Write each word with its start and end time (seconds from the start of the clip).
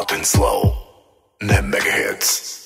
Hot 0.00 0.12
and 0.12 0.24
Slow 0.24 0.72
na 1.42 1.60
Megahits. 1.60 2.64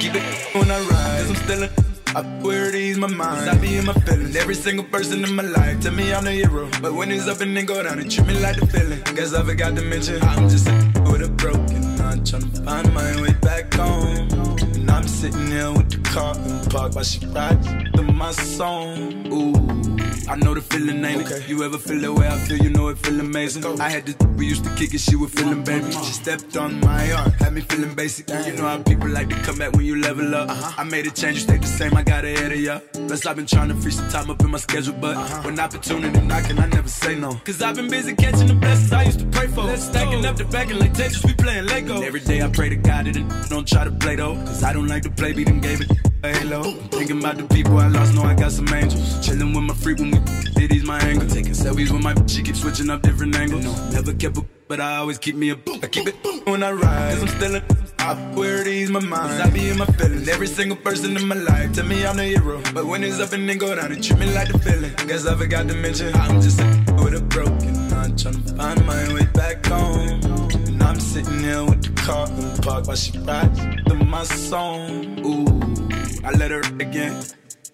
Keep 0.00 0.14
it 0.14 0.54
when 0.54 0.70
I 0.70 0.80
rise, 0.80 1.28
I'm 1.28 1.36
still 1.36 1.62
in. 1.64 1.70
I 2.16 2.40
swear 2.40 2.70
to 2.72 2.78
ease 2.78 2.96
my 2.96 3.06
mind. 3.06 3.50
I 3.50 3.54
be 3.58 3.76
in 3.76 3.84
my 3.84 3.92
feelings. 3.92 4.34
Every 4.34 4.54
single 4.54 4.86
person 4.86 5.22
in 5.24 5.34
my 5.34 5.42
life 5.42 5.78
tell 5.82 5.92
me 5.92 6.10
I'm 6.10 6.24
the 6.24 6.32
hero. 6.32 6.70
But 6.80 6.94
when 6.94 7.10
it's 7.10 7.28
up 7.28 7.42
and 7.42 7.54
then 7.54 7.66
go 7.66 7.82
down, 7.82 7.98
it 7.98 8.10
treat 8.10 8.26
me 8.26 8.40
like 8.40 8.58
the 8.60 8.66
feeling. 8.66 9.02
Guess 9.14 9.34
I 9.34 9.42
forgot 9.42 9.76
to 9.76 9.82
mention 9.82 10.22
I'm 10.22 10.48
just 10.48 10.66
a 10.66 10.72
with 11.12 11.20
a 11.20 11.28
broken 11.28 11.82
heart, 11.98 12.24
trying 12.24 12.50
to 12.50 12.62
find 12.62 12.94
my 12.94 13.20
way 13.20 13.34
back 13.42 13.74
home. 13.74 14.26
And 14.72 14.90
I'm 14.90 15.06
sitting 15.06 15.48
here 15.48 15.70
with 15.70 15.90
the 15.90 16.00
car 16.14 16.34
in 16.34 16.64
park 16.70 16.94
while 16.94 17.04
she 17.04 17.26
rides 17.26 17.66
to 17.92 18.02
my 18.04 18.32
song. 18.32 19.26
Ooh. 19.30 19.97
I 20.30 20.36
know 20.36 20.52
the 20.52 20.60
feeling, 20.60 21.02
ain't 21.04 21.22
okay. 21.22 21.36
it? 21.36 21.48
You 21.48 21.64
ever 21.64 21.78
feel 21.78 22.00
the 22.00 22.12
way 22.12 22.28
I 22.28 22.36
feel? 22.38 22.58
You 22.58 22.68
know 22.68 22.88
it 22.88 22.98
feel 22.98 23.18
amazing. 23.18 23.64
I 23.80 23.88
had 23.88 24.04
to, 24.06 24.26
we 24.36 24.46
used 24.46 24.62
to 24.64 24.74
kick 24.74 24.92
it, 24.92 25.00
she 25.00 25.16
was 25.16 25.32
feeling 25.32 25.64
baby. 25.64 25.90
She 25.90 26.12
stepped 26.12 26.54
on 26.56 26.80
my 26.80 27.12
arm, 27.12 27.30
had 27.32 27.54
me 27.54 27.62
feeling 27.62 27.94
basic. 27.94 28.28
You 28.28 28.52
know 28.52 28.64
how 28.64 28.82
people 28.82 29.08
like 29.08 29.30
to 29.30 29.36
come 29.36 29.56
back 29.56 29.72
when 29.72 29.86
you 29.86 30.00
level 30.00 30.34
up. 30.34 30.50
Uh-huh. 30.50 30.74
I 30.76 30.84
made 30.84 31.06
a 31.06 31.10
change, 31.10 31.36
you 31.36 31.42
stayed 31.42 31.62
the 31.62 31.66
same, 31.66 31.96
I 31.96 32.02
got 32.02 32.24
ahead 32.26 32.52
of 32.52 32.60
ya. 32.60 32.80
Plus, 32.92 33.24
I've 33.24 33.36
been 33.36 33.46
trying 33.46 33.68
to 33.68 33.74
free 33.74 33.90
some 33.90 34.08
time 34.10 34.28
up 34.30 34.40
in 34.42 34.50
my 34.50 34.58
schedule, 34.58 34.94
but 35.00 35.16
uh-huh. 35.16 35.42
when 35.42 35.58
opportunity 35.58 36.20
knocking, 36.20 36.58
I 36.58 36.66
never 36.66 36.88
say 36.88 37.14
no. 37.14 37.34
Cause 37.46 37.62
I've 37.62 37.76
been 37.76 37.88
busy 37.88 38.14
catching 38.14 38.48
the 38.48 38.54
blessings 38.54 38.92
I 38.92 39.04
used 39.04 39.20
to 39.20 39.26
pray 39.26 39.46
for. 39.46 39.64
Let's 39.64 39.84
stacking 39.84 40.26
up 40.26 40.36
the 40.36 40.44
back 40.44 40.70
and 40.70 40.78
like 40.78 40.92
Tetris, 40.92 41.24
we 41.24 41.32
playing 41.34 41.66
Lego. 41.66 41.96
And 41.96 42.04
every 42.04 42.20
day 42.20 42.42
I 42.42 42.48
pray 42.48 42.68
to 42.68 42.76
God 42.76 43.06
that 43.06 43.16
it 43.16 43.48
don't 43.48 43.66
try 43.66 43.84
to 43.84 43.92
play 43.92 44.16
though. 44.16 44.34
Cause 44.34 44.62
I 44.62 44.74
don't 44.74 44.88
like 44.88 45.04
to 45.04 45.10
play, 45.10 45.32
beat 45.32 45.46
them 45.46 45.60
gave 45.60 45.80
it 45.80 46.07
halo. 46.22 46.62
Thinking 46.90 47.18
about 47.20 47.36
the 47.36 47.44
people 47.44 47.78
I 47.78 47.88
lost, 47.88 48.14
know 48.14 48.22
I 48.22 48.34
got 48.34 48.52
some 48.52 48.68
angels. 48.68 49.24
Chilling 49.24 49.52
with 49.54 49.64
my 49.64 49.74
freak 49.74 49.98
when 49.98 50.10
we 50.10 50.18
did 50.54 50.70
these 50.70 50.84
my 50.84 51.00
angle. 51.00 51.28
Taking 51.28 51.52
selfies 51.52 51.90
with 51.90 52.02
my 52.02 52.14
she 52.26 52.42
keep 52.42 52.56
switching 52.56 52.90
up 52.90 53.02
different 53.02 53.36
angles. 53.36 53.64
No, 53.64 53.90
never 53.90 54.12
kept 54.14 54.38
a 54.38 54.44
but 54.68 54.80
I 54.80 54.96
always 54.96 55.18
keep 55.18 55.34
me 55.34 55.48
a 55.50 55.56
book. 55.56 55.82
I 55.82 55.88
keep 55.88 56.06
it 56.06 56.16
when 56.46 56.62
I 56.62 56.72
ride. 56.72 57.14
Cause 57.14 57.22
I'm 57.22 57.28
still 57.28 57.54
in. 57.54 57.64
I 57.98 58.34
wear 58.34 58.64
these 58.64 58.90
my 58.90 59.00
mind. 59.00 59.42
I 59.42 59.50
be 59.50 59.68
in 59.70 59.78
my 59.78 59.86
feelings. 59.86 60.28
Every 60.28 60.46
single 60.46 60.76
person 60.76 61.16
in 61.16 61.26
my 61.26 61.34
life 61.34 61.72
tell 61.72 61.86
me 61.86 62.06
I'm 62.06 62.16
the 62.16 62.24
hero. 62.24 62.60
But 62.74 62.86
when 62.86 63.02
it's 63.02 63.18
up 63.18 63.32
and 63.32 63.48
then 63.48 63.58
go 63.58 63.74
down, 63.74 63.92
it 63.92 64.02
treat 64.02 64.18
me 64.20 64.32
like 64.34 64.52
the 64.52 64.58
feeling. 64.58 64.92
Guess 65.06 65.26
I 65.26 65.34
forgot 65.36 65.68
to 65.68 65.74
mention 65.74 66.14
I'm 66.14 66.40
just 66.40 66.60
a 66.60 66.64
with 67.02 67.14
a 67.14 67.22
broken 67.22 67.74
heart. 67.90 68.18
Trying 68.18 68.42
to 68.42 68.54
find 68.54 68.86
my 68.86 69.14
way 69.14 69.24
back 69.32 69.64
home. 69.66 70.67
And 70.78 70.86
I'm 70.86 71.00
sitting 71.00 71.40
here 71.40 71.64
with 71.64 71.82
the 71.82 71.92
car 72.02 72.28
park 72.62 72.86
while 72.86 72.94
she 72.94 73.18
rides 73.18 73.58
to 73.86 73.94
my 73.94 74.22
song. 74.22 75.18
Ooh, 75.26 76.24
I 76.24 76.30
let 76.32 76.52
her 76.52 76.60
again. 76.78 77.20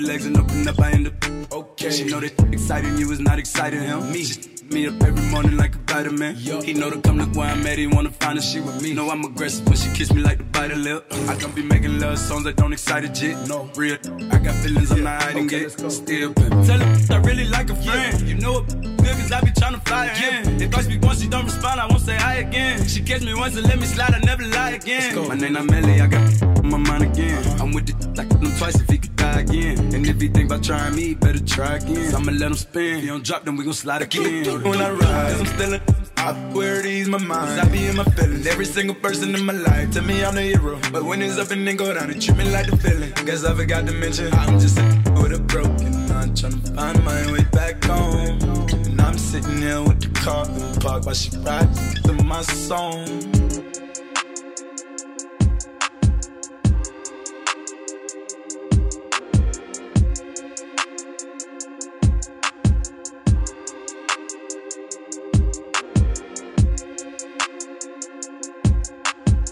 Legs 0.01 0.25
and 0.25 0.39
open 0.39 0.67
up, 0.67 0.81
I 0.81 0.93
end 0.93 1.09
up 1.09 1.53
okay. 1.53 1.91
She 1.91 2.05
know 2.05 2.21
that 2.21 2.33
exciting 2.51 2.97
you 2.97 3.13
is 3.13 3.21
not 3.21 3.39
exciting 3.39 3.83
him. 3.83 4.11
Me, 4.11 4.25
me 4.71 4.87
up 4.87 5.03
every 5.03 5.23
morning 5.31 5.59
like 5.59 5.75
a 5.75 5.79
vitamin. 5.81 6.35
Yo. 6.39 6.63
He 6.63 6.73
know 6.73 6.89
to 6.89 6.99
come 7.03 7.19
look 7.19 7.35
where 7.37 7.47
I'm 7.47 7.67
at, 7.67 7.77
he 7.77 7.87
wanna 7.87 8.11
find 8.11 8.39
a 8.39 8.43
she 8.43 8.61
with 8.61 8.83
me. 8.83 8.95
Know 8.95 9.11
I'm 9.11 9.23
aggressive 9.23 9.69
when 9.69 9.77
she 9.77 9.91
kiss 9.93 10.11
me 10.11 10.23
like 10.23 10.39
the 10.39 10.45
bite 10.45 10.71
of 10.71 10.79
lip. 10.79 11.07
Uh-huh. 11.11 11.33
I 11.33 11.37
don't 11.37 11.55
be 11.55 11.63
making 11.63 12.01
love 12.01 12.19
songs 12.19 12.45
that 12.45 12.57
don't 12.57 12.73
excite 12.73 13.05
a 13.05 13.11
jit. 13.11 13.37
No, 13.47 13.71
real. 13.77 13.99
I 14.33 14.39
got 14.39 14.55
feelings 14.63 14.91
I'm 14.91 15.03
not 15.03 15.23
hiding 15.23 15.45
okay, 15.45 15.65
it. 15.67 15.91
Still. 15.93 16.33
Tell 16.33 16.79
her 16.79 17.15
I 17.15 17.17
really 17.19 17.45
like 17.49 17.69
a 17.69 17.77
friend. 17.77 18.21
Yeah. 18.21 18.27
You 18.29 18.35
know 18.37 18.65
it 18.67 18.94
good 19.05 19.17
cause 19.17 19.33
I 19.33 19.41
be 19.41 19.51
trying 19.53 19.75
to 19.75 19.81
fly 19.81 20.07
again. 20.07 20.61
If 20.61 20.75
I 20.77 20.83
speak 20.83 21.03
once, 21.03 21.21
she 21.21 21.29
don't 21.29 21.45
respond, 21.45 21.81
I 21.81 21.87
won't 21.87 22.01
say 22.01 22.17
hi 22.17 22.35
again. 22.47 22.87
She 22.87 23.03
catch 23.03 23.23
me 23.23 23.35
once 23.35 23.57
and 23.57 23.67
let 23.67 23.79
me 23.79 23.87
slide, 23.87 24.15
I 24.15 24.21
never 24.21 24.45
lie 24.45 24.73
again. 24.73 25.29
My 25.29 25.35
name 25.35 25.53
not 25.53 25.67
Melly, 25.67 26.01
I 26.01 26.07
got 26.07 26.43
on 26.43 26.71
my 26.71 26.79
mind 26.79 27.05
again. 27.05 27.61
I'm 27.61 27.73
with 27.73 27.87
the 27.87 27.95
like 28.17 28.33
him 28.33 28.57
twice 28.59 28.81
if 28.81 28.89
he 28.89 28.99
could 28.99 29.17
die 29.17 29.41
again. 29.41 29.79
And 29.95 30.07
if 30.07 30.21
he 30.21 30.29
think 30.29 30.51
about 30.51 30.65
trying 30.65 30.95
me, 30.95 31.15
better 31.15 31.45
try 31.45 31.77
again. 31.77 32.11
So 32.11 32.17
I'ma 32.17 32.33
let 32.33 32.51
him 32.51 32.55
spin. 32.55 32.97
If 32.97 33.03
he 33.03 33.09
don't 33.09 33.25
drop, 33.25 33.45
then 33.45 33.57
we 33.57 33.65
gon' 33.65 33.75
slide 33.75 34.03
again. 34.03 34.63
When 34.65 34.81
I 34.81 34.91
ride, 34.91 35.33
cause 35.33 35.41
I'm 35.41 35.47
still 35.47 35.75
in. 35.75 35.81
I 36.17 36.33
wear 36.55 36.81
these 36.81 37.07
my 37.07 37.19
mind. 37.19 37.61
I 37.61 37.69
be 37.69 37.87
in 37.87 37.97
my 37.97 38.05
feelings. 38.05 38.47
Every 38.47 38.65
single 38.65 38.95
person 38.95 39.35
in 39.35 39.45
my 39.45 39.53
life 39.53 39.91
tell 39.93 40.05
me 40.05 40.25
I'm 40.25 40.35
the 40.35 40.43
hero. 40.43 40.81
But 40.91 41.05
when 41.05 41.21
it's 41.21 41.37
up 41.37 41.51
and 41.51 41.67
then 41.69 41.77
go 41.77 41.93
down, 41.93 42.11
it 42.11 42.21
treat 42.23 42.39
me 42.39 42.45
like 42.51 42.71
the 42.71 42.79
feeling. 42.79 43.13
Guess 43.27 43.45
I 43.45 43.55
forgot 43.55 43.87
to 43.87 43.93
mention 43.93 44.33
I'm 44.33 44.59
just 44.59 44.79
a 44.79 45.05
with 45.21 45.33
a 45.33 45.39
broken 45.39 45.84
heart, 46.25 46.37
trying 46.37 46.61
to 46.61 46.73
find 46.73 47.05
my 47.05 47.33
way 47.33 47.45
back 47.53 47.85
home. 47.85 48.39
And 48.73 49.01
I'm 49.01 49.19
sitting 49.19 49.59
here 49.59 49.83
with 49.83 50.01
the 50.01 50.21
car 50.21 50.47
in 50.47 50.55
the 50.55 50.81
park 50.81 51.05
while 51.07 51.15
she 51.15 51.37
rides 51.39 52.03
to 52.03 52.13
my 52.25 52.43
song. 52.43 53.09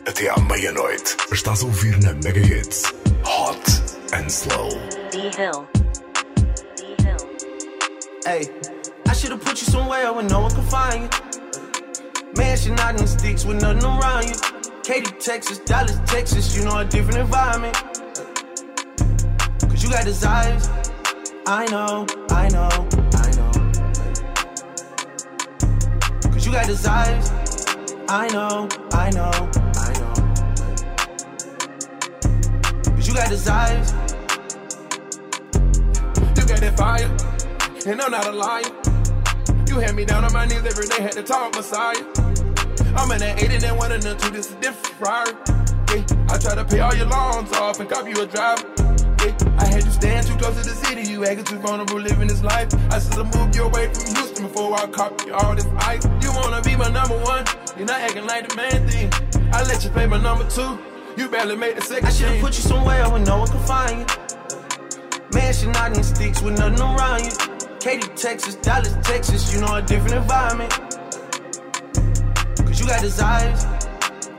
Até 0.05 0.29
à 0.29 0.37
meia-noite, 0.41 1.17
estás 1.33 1.63
a 1.63 1.67
ouvir 1.67 1.99
na 2.03 2.13
Mega 2.13 2.41
Hits 2.41 2.93
Hot 3.25 3.63
and 4.13 4.31
Slow. 4.31 4.69
D-Hill. 5.11 5.67
D-Hill. 5.71 6.12
Hey, 8.25 8.47
I 9.09 9.15
should've 9.15 9.41
put 9.41 9.61
you 9.61 9.67
somewhere 9.67 10.13
where 10.13 10.23
no 10.23 10.43
one 10.43 10.53
can 10.53 10.63
find 10.67 11.03
you. 11.03 11.09
Man, 12.37 12.57
she 12.57 12.71
not 12.71 13.01
in 13.01 13.05
sticks 13.09 13.45
with 13.45 13.61
nothing 13.61 13.83
around 13.83 14.29
you. 14.29 14.35
Katy, 14.85 15.11
Texas, 15.19 15.59
Dallas, 15.59 15.99
Texas, 16.07 16.57
you 16.57 16.63
know 16.65 16.79
a 16.79 16.85
different 16.85 17.19
environment. 17.19 17.75
Cause 19.63 19.83
you 19.83 19.91
got 19.91 20.05
desires. 20.05 20.71
I 21.49 21.67
know, 21.67 22.07
I 22.31 22.49
know, 22.49 22.69
I 23.13 23.31
know. 23.33 23.51
Cause 26.31 26.47
you 26.47 26.53
got 26.53 26.67
desires. 26.67 27.33
I 28.09 28.29
know, 28.29 28.69
I 28.93 29.11
know, 29.11 29.51
I 29.75 29.93
know. 29.99 30.15
Cause 32.85 33.09
you 33.09 33.15
got 33.15 33.29
desires. 33.31 34.12
And 37.87 38.01
I'm 38.01 38.11
not 38.11 38.27
a 38.27 38.33
liar. 38.33 38.63
You 39.67 39.81
had 39.81 39.95
me 39.95 40.05
down 40.05 40.25
on 40.25 40.33
my 40.33 40.47
knees 40.47 40.65
every 40.65 40.87
day, 40.87 41.03
had 41.03 41.13
to 41.13 41.23
talk 41.23 41.55
Messiah. 41.55 41.97
I'm 42.95 43.11
in 43.11 43.19
that 43.19 43.43
80 43.43 43.55
and 43.55 43.63
then 43.63 43.77
one 43.77 43.93
and 43.93 44.03
the 44.03 44.15
two, 44.15 44.31
this 44.31 44.51
is 44.51 44.55
different 44.57 44.95
Ferrari. 44.97 45.33
Yeah, 45.91 46.05
I 46.31 46.39
try 46.39 46.55
to 46.55 46.65
pay 46.65 46.81
all 46.81 46.95
your 46.95 47.07
loans 47.07 47.53
off 47.53 47.81
and 47.81 47.89
cop 47.89 48.07
you 48.07 48.23
a 48.23 48.27
driver. 48.27 48.63
Yeah, 49.25 49.59
I 49.59 49.67
had 49.67 49.85
you 49.85 49.91
stand 49.91 50.27
too 50.27 50.37
close 50.37 50.55
to 50.63 50.69
the 50.69 50.77
city, 50.77 51.11
you 51.11 51.25
acting 51.25 51.45
too 51.45 51.59
vulnerable 51.59 51.99
living 51.99 52.29
this 52.29 52.43
life. 52.43 52.73
I 52.93 53.01
should've 53.01 53.35
moved 53.35 53.57
you 53.57 53.65
away 53.65 53.93
from 53.93 54.15
Houston 54.15 54.47
before 54.47 54.75
I 54.75 54.87
caught 54.87 55.27
you 55.27 55.35
all 55.35 55.55
this 55.55 55.67
ice. 55.79 56.05
You 56.21 56.31
wanna 56.35 56.63
be 56.63 56.77
my 56.77 56.89
number 56.89 57.19
one, 57.25 57.45
you're 57.77 57.87
not 57.87 58.01
acting 58.01 58.27
like 58.27 58.49
the 58.49 58.57
main 58.57 58.87
thing. 58.87 59.11
I 59.53 59.63
let 59.65 59.83
you 59.83 59.91
play 59.91 60.07
my 60.07 60.21
number 60.21 60.49
two, 60.49 60.79
you 61.17 61.29
barely 61.29 61.57
made 61.57 61.77
the 61.77 61.83
second 61.83 62.07
I 62.07 62.11
should've 62.11 62.41
put 62.41 62.57
you 62.57 62.63
somewhere 62.63 63.09
where 63.11 63.25
no 63.25 63.39
one 63.39 63.49
can 63.49 63.65
find 63.67 63.99
you. 63.99 64.07
Man, 65.35 65.53
she 65.53 65.67
not 65.67 65.97
in 65.97 66.05
sticks 66.05 66.43
with 66.43 66.59
nothing 66.59 66.81
around 66.81 67.25
you. 67.25 67.52
Katy, 67.83 68.07
Texas, 68.15 68.55
Dallas, 68.55 68.95
Texas, 69.03 69.53
you 69.53 69.61
know 69.61 69.75
a 69.75 69.83
different 69.83 70.15
environment. 70.15 70.71
Cause 72.59 72.79
you 72.79 72.87
got 72.87 73.01
desires. 73.01 73.67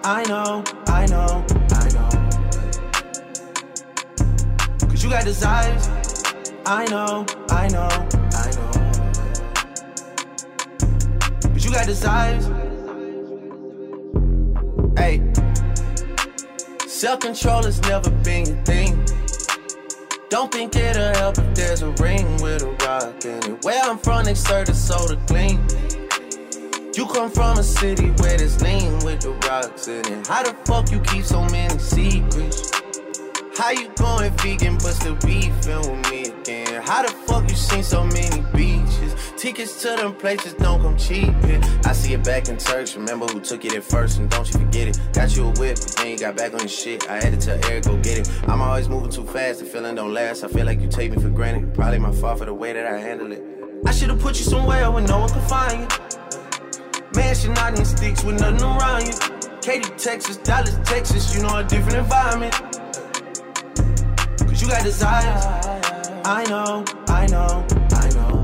I 0.06 0.24
know, 0.30 0.64
I 0.88 1.06
know, 1.08 1.46
I 1.72 1.90
know. 1.90 2.10
Cause 4.88 5.04
you 5.04 5.10
got 5.10 5.26
desires. 5.26 5.90
I 6.66 6.86
know, 6.86 7.26
I 7.50 7.68
know, 7.68 7.90
I 8.32 8.50
know. 8.56 8.72
Cause 11.50 11.66
you 11.66 11.72
got 11.74 11.86
desires. 11.86 12.46
Hey. 14.98 15.22
Self 16.88 17.20
control 17.20 17.64
has 17.64 17.82
never 17.82 18.10
been 18.10 18.46
your 18.46 18.64
thing. 18.64 19.23
Don't 20.34 20.52
think 20.52 20.76
it'll 20.76 21.14
help 21.14 21.38
if 21.38 21.54
there's 21.54 21.84
a 21.84 21.92
ring 22.02 22.42
with 22.42 22.64
a 22.64 22.72
rock 22.84 23.24
in 23.24 23.38
it. 23.52 23.64
Where 23.64 23.80
I'm 23.84 24.00
from, 24.00 24.26
they 24.26 24.34
serve 24.34 24.66
the 24.66 24.74
soda 24.74 25.16
clean. 25.28 25.62
You 26.96 27.06
come 27.06 27.30
from 27.30 27.60
a 27.60 27.64
city 27.64 28.10
where 28.18 28.36
there's 28.36 28.60
lean 28.64 28.94
with 29.06 29.20
the 29.22 29.34
rocks 29.48 29.88
in 29.88 30.04
it. 30.12 30.26
How 30.26 30.42
the 30.42 30.56
fuck 30.66 30.90
you 30.90 31.02
keep 31.02 31.24
so 31.24 31.44
many 31.50 31.78
secrets? 31.78 32.72
How 33.56 33.70
you 33.70 33.90
going 33.90 34.36
vegan 34.38 34.74
but 34.78 34.94
still 34.94 35.14
beefing 35.18 35.78
with 35.78 36.10
me 36.10 36.24
again? 36.24 36.82
How 36.82 37.04
the 37.04 37.12
fuck 37.28 37.48
you 37.48 37.56
seen 37.56 37.84
so 37.84 38.04
many 38.04 38.42
beaches? 38.54 38.73
Tickets 39.44 39.82
to 39.82 39.90
them 39.90 40.16
places 40.16 40.54
don't 40.54 40.82
come 40.82 40.96
cheap. 40.96 41.28
I 41.86 41.92
see 41.92 42.14
it 42.14 42.24
back 42.24 42.48
in 42.48 42.56
Turks. 42.56 42.96
Remember 42.96 43.26
who 43.26 43.42
took 43.42 43.66
it 43.66 43.74
at 43.74 43.84
first 43.84 44.18
and 44.20 44.30
don't 44.30 44.48
you 44.48 44.58
forget 44.58 44.88
it. 44.88 44.98
Got 45.12 45.36
you 45.36 45.44
a 45.44 45.52
whip, 45.60 45.76
but 45.76 45.96
then 45.98 46.12
you 46.12 46.18
got 46.18 46.38
back 46.38 46.54
on 46.54 46.60
your 46.60 46.70
shit. 46.70 47.10
I 47.10 47.16
had 47.16 47.38
to 47.38 47.38
tell 47.38 47.66
Eric 47.70 47.84
go 47.84 47.98
get 47.98 48.20
it. 48.20 48.32
I'm 48.48 48.62
always 48.62 48.88
moving 48.88 49.12
too 49.12 49.26
fast. 49.26 49.60
The 49.60 49.66
feeling 49.66 49.96
don't 49.96 50.14
last. 50.14 50.46
I 50.46 50.48
feel 50.48 50.66
like 50.66 50.80
you 50.80 50.88
take 50.88 51.12
me 51.12 51.22
for 51.22 51.28
granted. 51.28 51.74
Probably 51.74 52.00
my 52.00 52.14
fault 52.14 52.40
for 52.40 52.46
the 52.46 52.54
way 52.54 52.72
that 52.72 52.86
I 52.88 52.98
handle 52.98 53.34
it. 53.34 53.44
I 53.86 53.92
should've 53.92 54.22
put 54.22 54.40
you 54.40 54.46
somewhere 54.46 54.90
where 54.90 55.06
no 55.06 55.20
one 55.20 55.30
could 55.30 55.44
find 55.44 55.82
you. 55.82 55.88
Man, 57.14 57.36
she 57.36 57.50
not 57.50 57.78
in 57.78 57.84
sticks 57.84 58.24
with 58.24 58.40
nothing 58.40 58.64
around 58.64 59.08
you. 59.08 59.14
Katy, 59.62 59.90
Texas, 59.98 60.38
Dallas, 60.38 60.80
Texas, 60.86 61.36
you 61.36 61.42
know 61.42 61.58
a 61.58 61.66
different 61.66 61.98
environment. 61.98 62.54
Cause 64.40 64.62
you 64.62 64.70
got 64.70 64.84
desires. 64.84 65.44
I 66.24 66.46
know, 66.48 66.86
I 67.10 67.28
know, 67.28 67.68
I 67.92 68.10
know. 68.12 68.43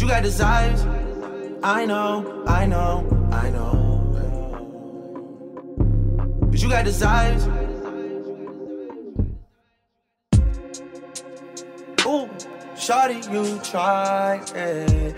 You 0.00 0.08
got 0.08 0.22
desires. 0.22 0.80
I 1.62 1.84
know, 1.84 2.42
I 2.46 2.64
know, 2.64 3.06
I 3.30 3.50
know. 3.50 3.76
But 6.40 6.62
you 6.62 6.70
got 6.70 6.86
desires. 6.86 7.46
Ooh, 12.06 12.30
shawty, 12.74 13.30
you 13.30 13.58
try 13.62 14.42
it. 14.54 15.16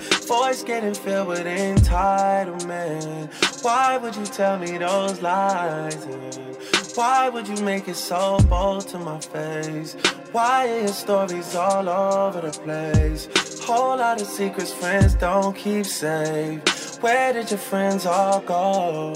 Getting 0.67 0.95
filled 0.95 1.29
with 1.29 1.47
entitlement. 1.47 3.31
Why 3.65 3.97
would 3.99 4.17
you 4.17 4.27
tell 4.27 4.59
me 4.59 4.79
those 4.79 5.23
lies? 5.23 5.95
And 6.05 6.82
why 6.95 7.29
would 7.29 7.49
you 7.49 7.57
make 7.65 7.89
it 7.89 7.97
so 7.97 8.39
bold 8.49 8.89
to 8.89 8.99
my 8.99 9.19
face? 9.19 9.95
Why 10.33 10.69
are 10.69 10.79
your 10.81 10.89
stories 10.89 11.55
all 11.55 11.89
over 11.89 12.41
the 12.41 12.51
place? 12.51 13.29
Whole 13.61 13.97
lot 13.97 14.21
of 14.21 14.27
secrets 14.27 14.73
friends 14.73 15.15
don't 15.15 15.57
keep 15.57 15.87
safe. 15.87 16.61
Where 17.03 17.33
did 17.33 17.51
your 17.51 17.59
friends 17.59 18.07
all 18.07 18.41
go? 18.41 19.15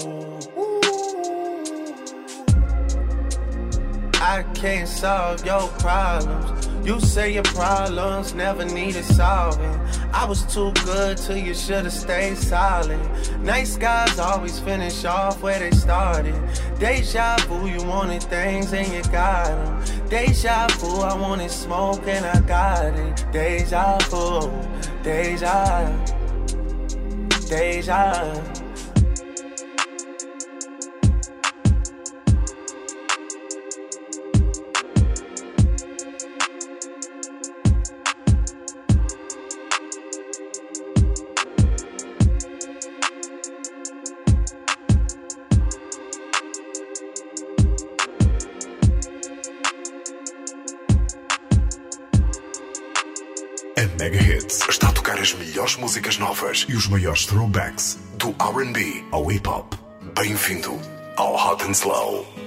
I 4.19 4.43
can't 4.53 4.87
solve 4.87 5.45
your 5.45 5.67
problems. 5.79 6.56
You 6.87 7.01
say 7.01 7.33
your 7.33 7.43
problems 7.43 8.33
never 8.33 8.63
needed 8.63 9.03
solving. 9.03 9.77
I 10.13 10.23
was 10.23 10.43
too 10.45 10.71
good 10.85 11.17
till 11.17 11.35
you 11.35 11.53
should've 11.53 11.91
stayed 11.91 12.37
silent. 12.37 13.37
Nice 13.41 13.75
guys 13.75 14.17
always 14.17 14.57
finish 14.61 15.03
off 15.03 15.43
where 15.43 15.59
they 15.59 15.71
started. 15.71 16.33
Deja 16.79 17.35
vu, 17.39 17.67
you 17.67 17.83
wanted 17.83 18.23
things 18.23 18.71
and 18.71 18.87
you 18.87 19.03
got 19.11 19.47
them. 19.47 20.07
Deja 20.07 20.67
vu, 20.79 21.01
I 21.01 21.13
wanted 21.13 21.51
smoke 21.51 22.07
and 22.07 22.25
I 22.25 22.39
got 22.47 22.93
it. 22.93 23.25
Deja 23.33 23.97
vu, 24.09 24.49
deja, 25.03 25.91
deja. 27.49 28.66
Músicas 55.97 56.19
novas 56.19 56.65
e 56.69 56.75
os 56.75 56.87
maiores 56.87 57.25
throwbacks 57.25 57.97
do 58.19 58.29
RB 58.29 59.03
ao 59.09 59.31
hip 59.31 59.49
hop. 59.49 59.73
Bem-vindo 60.15 60.79
ao 61.15 61.33
Hot 61.33 61.63
and 61.63 61.71
Slow. 61.71 62.46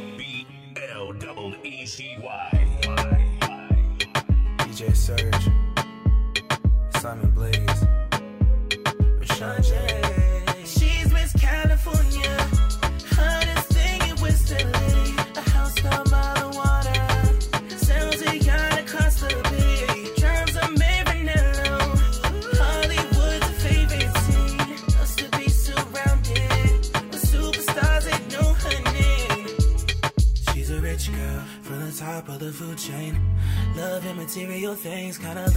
Things, 34.80 35.18
kinda 35.18 35.49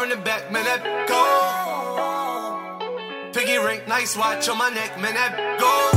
from 0.00 0.08
the 0.08 0.16
back, 0.16 0.50
man, 0.50 0.64
that 0.64 0.82
go. 1.06 1.20
Piggy 3.34 3.58
ring, 3.58 3.82
nice 3.86 4.16
watch 4.16 4.48
on 4.48 4.56
my 4.56 4.70
neck, 4.70 4.98
man, 4.98 5.12
that 5.12 5.60
go. 5.60 5.90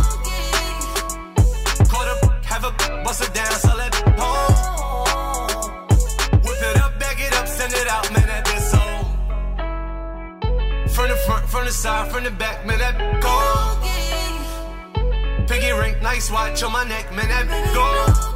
Up, 2.03 2.43
have 2.43 2.65
a 2.65 2.71
bust 3.05 3.23
it 3.23 3.33
down, 3.33 3.49
so 3.63 3.73
let 3.77 3.93
go. 4.17 4.31
Whip 6.43 6.61
it 6.69 6.77
up, 6.83 6.99
bag 6.99 7.17
it 7.17 7.33
up, 7.39 7.47
send 7.47 7.71
it 7.71 7.87
out, 7.87 8.11
man, 8.11 8.27
that 8.27 8.45
is 8.55 8.71
so. 8.71 8.81
From 10.93 11.07
the 11.07 11.15
front, 11.25 11.47
from 11.47 11.63
the 11.63 11.71
side, 11.71 12.11
from 12.11 12.25
the 12.25 12.31
back, 12.31 12.65
man, 12.65 12.79
that 12.79 13.21
go. 13.21 13.35
Piggy 15.47 15.71
ring, 15.71 15.95
nice 16.03 16.29
watch 16.29 16.61
on 16.61 16.73
my 16.73 16.83
neck, 16.83 17.09
man, 17.15 17.29
that 17.29 17.47
go. 17.73 18.32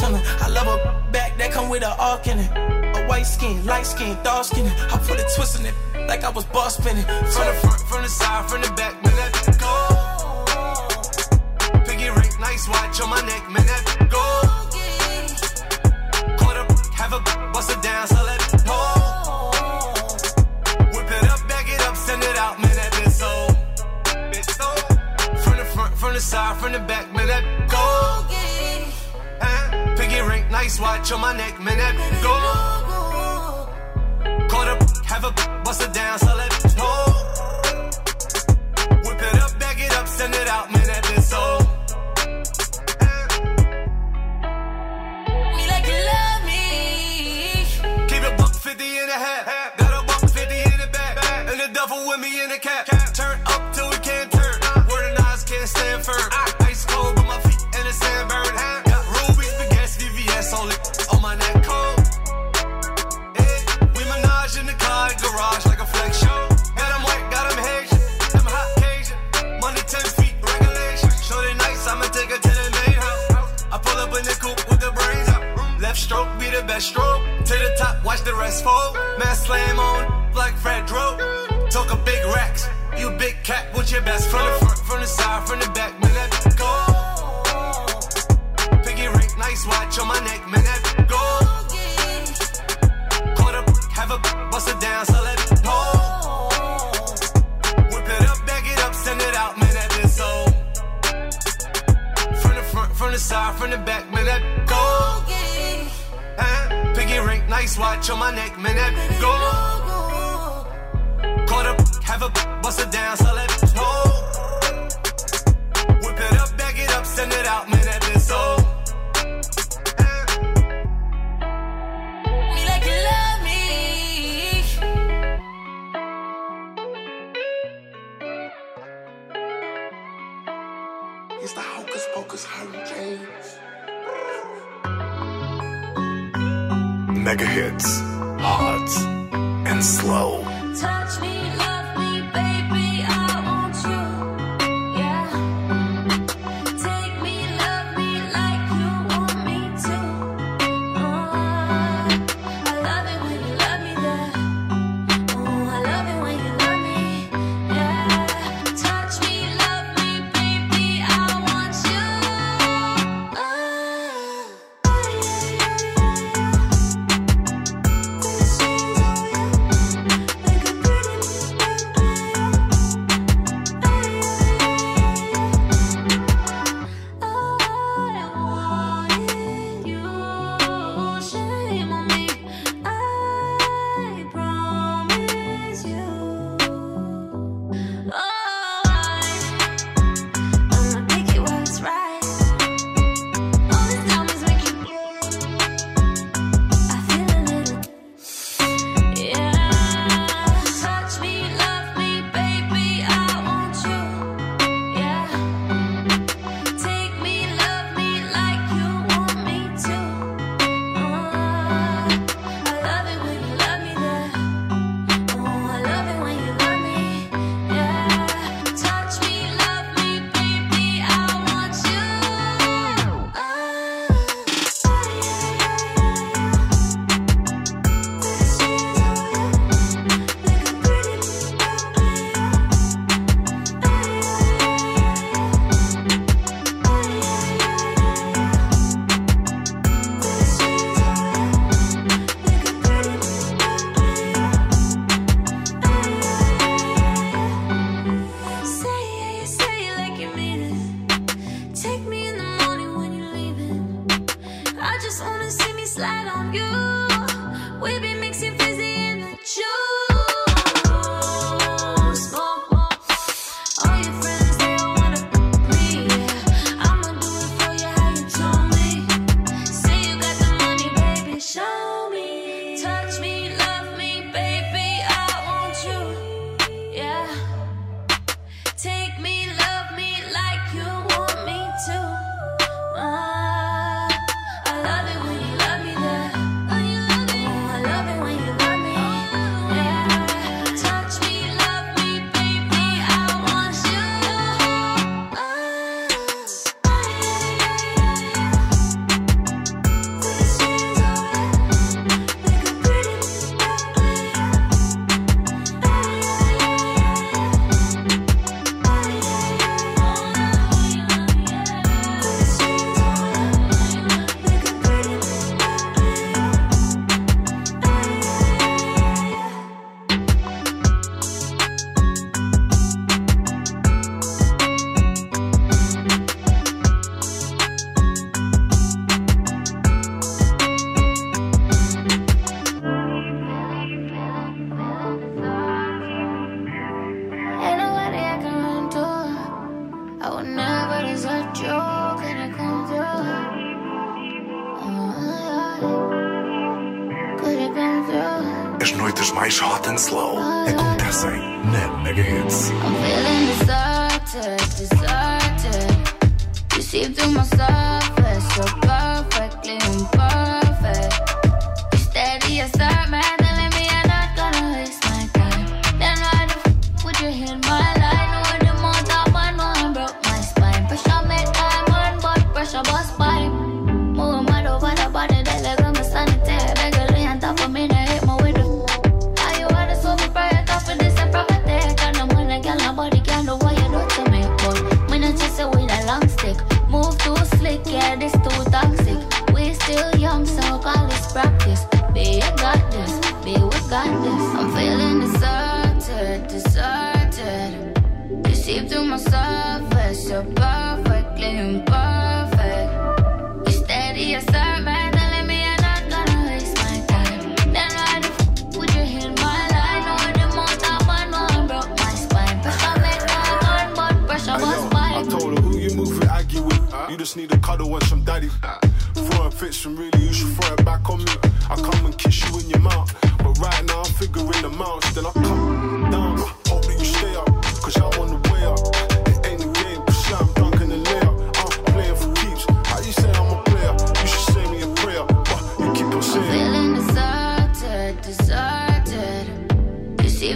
Montana. 0.00 0.22
I 0.40 0.48
love 0.48 0.66
a 0.66 1.10
back 1.12 1.36
that 1.38 1.52
come 1.52 1.68
with 1.68 1.82
a 1.82 1.90
arc 1.98 2.26
in 2.26 2.38
it. 2.38 2.50
A 2.96 3.06
white 3.06 3.24
skin, 3.24 3.64
light 3.66 3.86
skin, 3.86 4.16
dark 4.22 4.44
skin. 4.44 4.66
I 4.66 4.98
put 4.98 5.18
a 5.18 5.26
twist 5.34 5.60
in 5.60 5.66
it 5.66 5.74
like 6.08 6.24
I 6.24 6.30
was 6.30 6.44
boss 6.46 6.76
spinning. 6.76 7.04
From 7.04 7.46
the 7.46 7.54
front, 7.60 7.80
from 7.82 8.02
the 8.02 8.08
side, 8.08 8.48
from 8.50 8.62
the 8.62 8.70
back, 8.72 8.94
man, 9.02 9.14
that 9.16 9.58
go. 9.58 9.74
Piggy 11.84 12.10
ring, 12.10 12.30
nice 12.40 12.68
watch 12.68 13.00
on 13.00 13.10
my 13.10 13.20
neck, 13.22 13.50
man, 13.50 13.66
that 13.66 14.08
go. 14.10 14.22
Quarter, 16.38 16.66
have 16.94 17.12
a 17.12 17.20
bust 17.52 17.70
it 17.70 17.82
down, 17.82 18.06
so 18.06 18.22
let 18.24 18.40
it 18.40 18.64
go. 18.66 18.78
Whip 20.94 21.10
it 21.10 21.24
up, 21.28 21.48
back 21.48 21.68
it 21.68 21.80
up, 21.82 21.96
send 21.96 22.22
it 22.22 22.36
out, 22.36 22.60
man, 22.60 22.74
that 22.76 22.92
so. 23.10 23.48
So. 24.58 24.68
From 25.42 25.56
the 25.58 25.64
front, 25.64 25.94
from 25.96 26.14
the 26.14 26.20
side, 26.20 26.56
from 26.60 26.72
the 26.72 26.80
back, 26.80 27.12
man, 27.12 27.26
that 27.26 27.67
nice 30.62 30.80
watch 30.80 31.12
on 31.12 31.20
my 31.20 31.36
neck, 31.36 31.60
man, 31.60 31.78
that 31.78 31.94
go. 32.26 32.34
Quarter, 34.50 34.76
have 35.04 35.24
a 35.24 35.32
bust 35.64 35.82
it 35.82 35.92
down, 35.92 36.18
so 36.18 36.34
let 36.34 36.52
it 36.52 36.76
go. 36.76 36.90
Whip 39.04 39.22
it 39.28 39.38
up, 39.44 39.58
back 39.60 39.78
it 39.86 39.92
up, 39.98 40.08
send 40.08 40.34
it 40.34 40.48
out, 40.48 40.72
man, 40.72 40.86
that 40.86 41.22
so. 41.22 41.57
To 77.48 77.54
the 77.54 77.74
top, 77.78 78.04
watch 78.04 78.20
the 78.24 78.34
rest 78.34 78.62
fall. 78.62 78.92
Man 79.18 79.34
slam 79.34 79.80
on 79.80 80.34
like 80.34 80.54
Fred 80.58 80.84
Dro. 80.84 81.16
Talk 81.70 81.90
a 81.90 81.96
big 81.96 82.22
racks. 82.26 82.68
You 82.98 83.10
big 83.12 83.36
cat 83.42 83.74
with 83.74 83.90
your 83.90 84.02
best 84.02 84.28
from 84.28 84.44
the 84.44 84.52
front, 84.58 84.78
from 84.80 85.00
the 85.00 85.06
side, 85.06 85.48
from 85.48 85.60
the 85.60 85.70
back, 85.70 85.98
man, 85.98 86.12
that 86.12 86.56
go. 86.60 86.68
Piggy 88.84 89.08
ring, 89.08 89.30
nice 89.38 89.66
watch 89.66 89.98
on 89.98 90.08
my 90.08 90.20
neck, 90.20 90.46
nice 107.60 107.76
watch 107.76 108.08
on 108.10 108.18
my 108.20 108.32
neck, 108.32 108.56
man, 108.56 108.76
that 108.76 108.92
go. 109.20 109.32
Caught 111.46 111.66
up, 111.66 112.04
have 112.04 112.22
a 112.22 112.30
bust 112.62 112.80
it 112.80 112.90
down, 112.92 113.16
let 113.34 113.44
it 113.44 113.47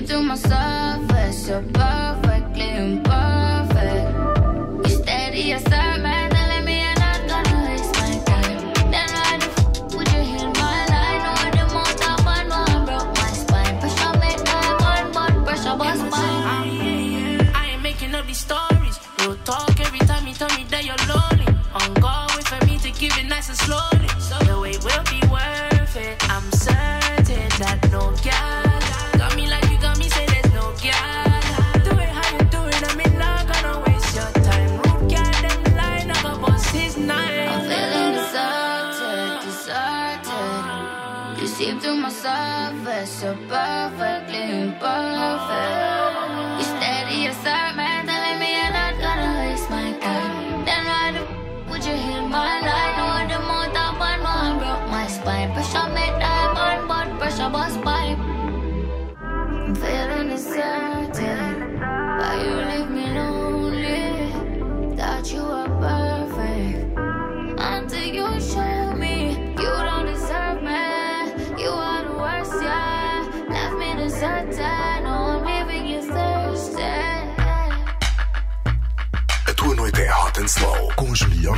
Through 0.07 0.23
myself, 0.23 1.09
surface. 1.33 2.02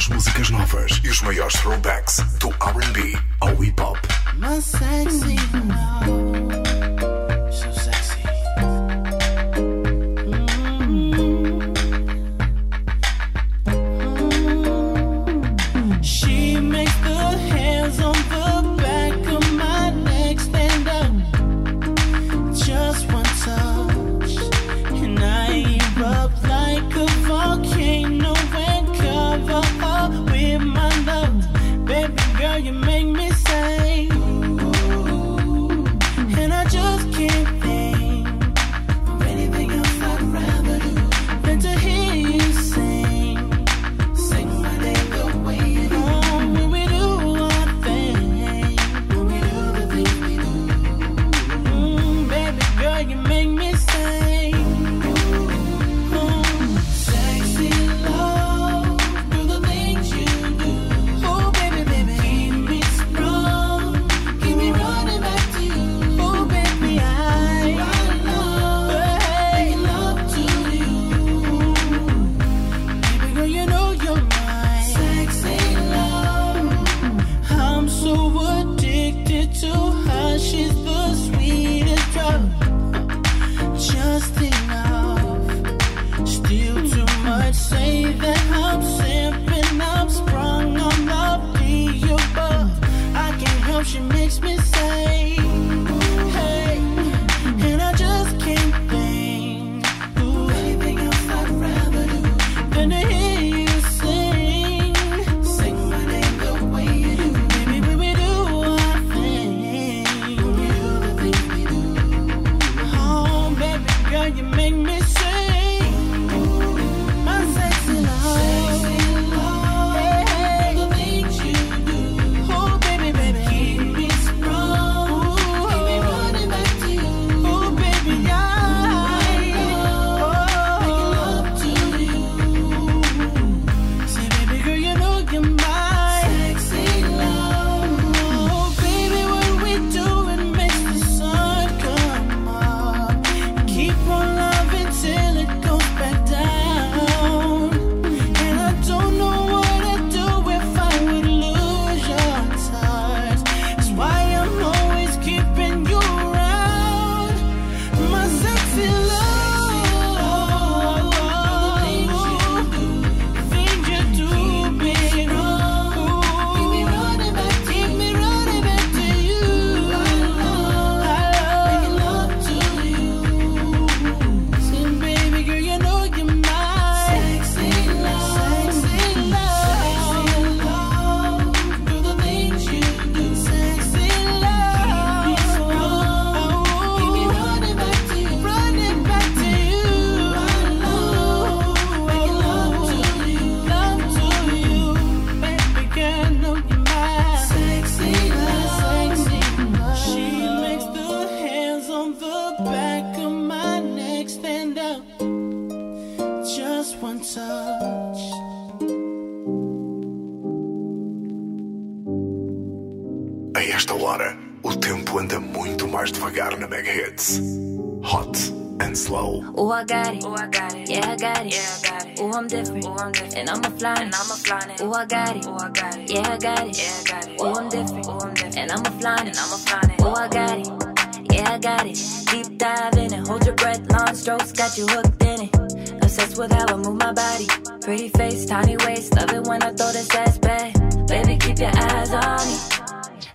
as 0.04 0.08
músicas 0.08 0.50
novas 0.50 1.00
e 1.02 1.08
os 1.08 1.22
maiores 1.22 1.54
throwbacks 1.60 2.18
do 2.38 2.50
RB 2.50 3.18
ao 3.40 3.64
hip 3.64 3.80
hop. 3.80 3.96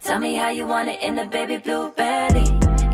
Tell 0.09 0.17
me 0.17 0.33
how 0.33 0.49
you 0.49 0.65
want 0.65 0.89
it 0.89 1.03
in 1.03 1.13
the 1.13 1.25
baby 1.25 1.57
blue 1.57 1.91
belly. 1.91 2.41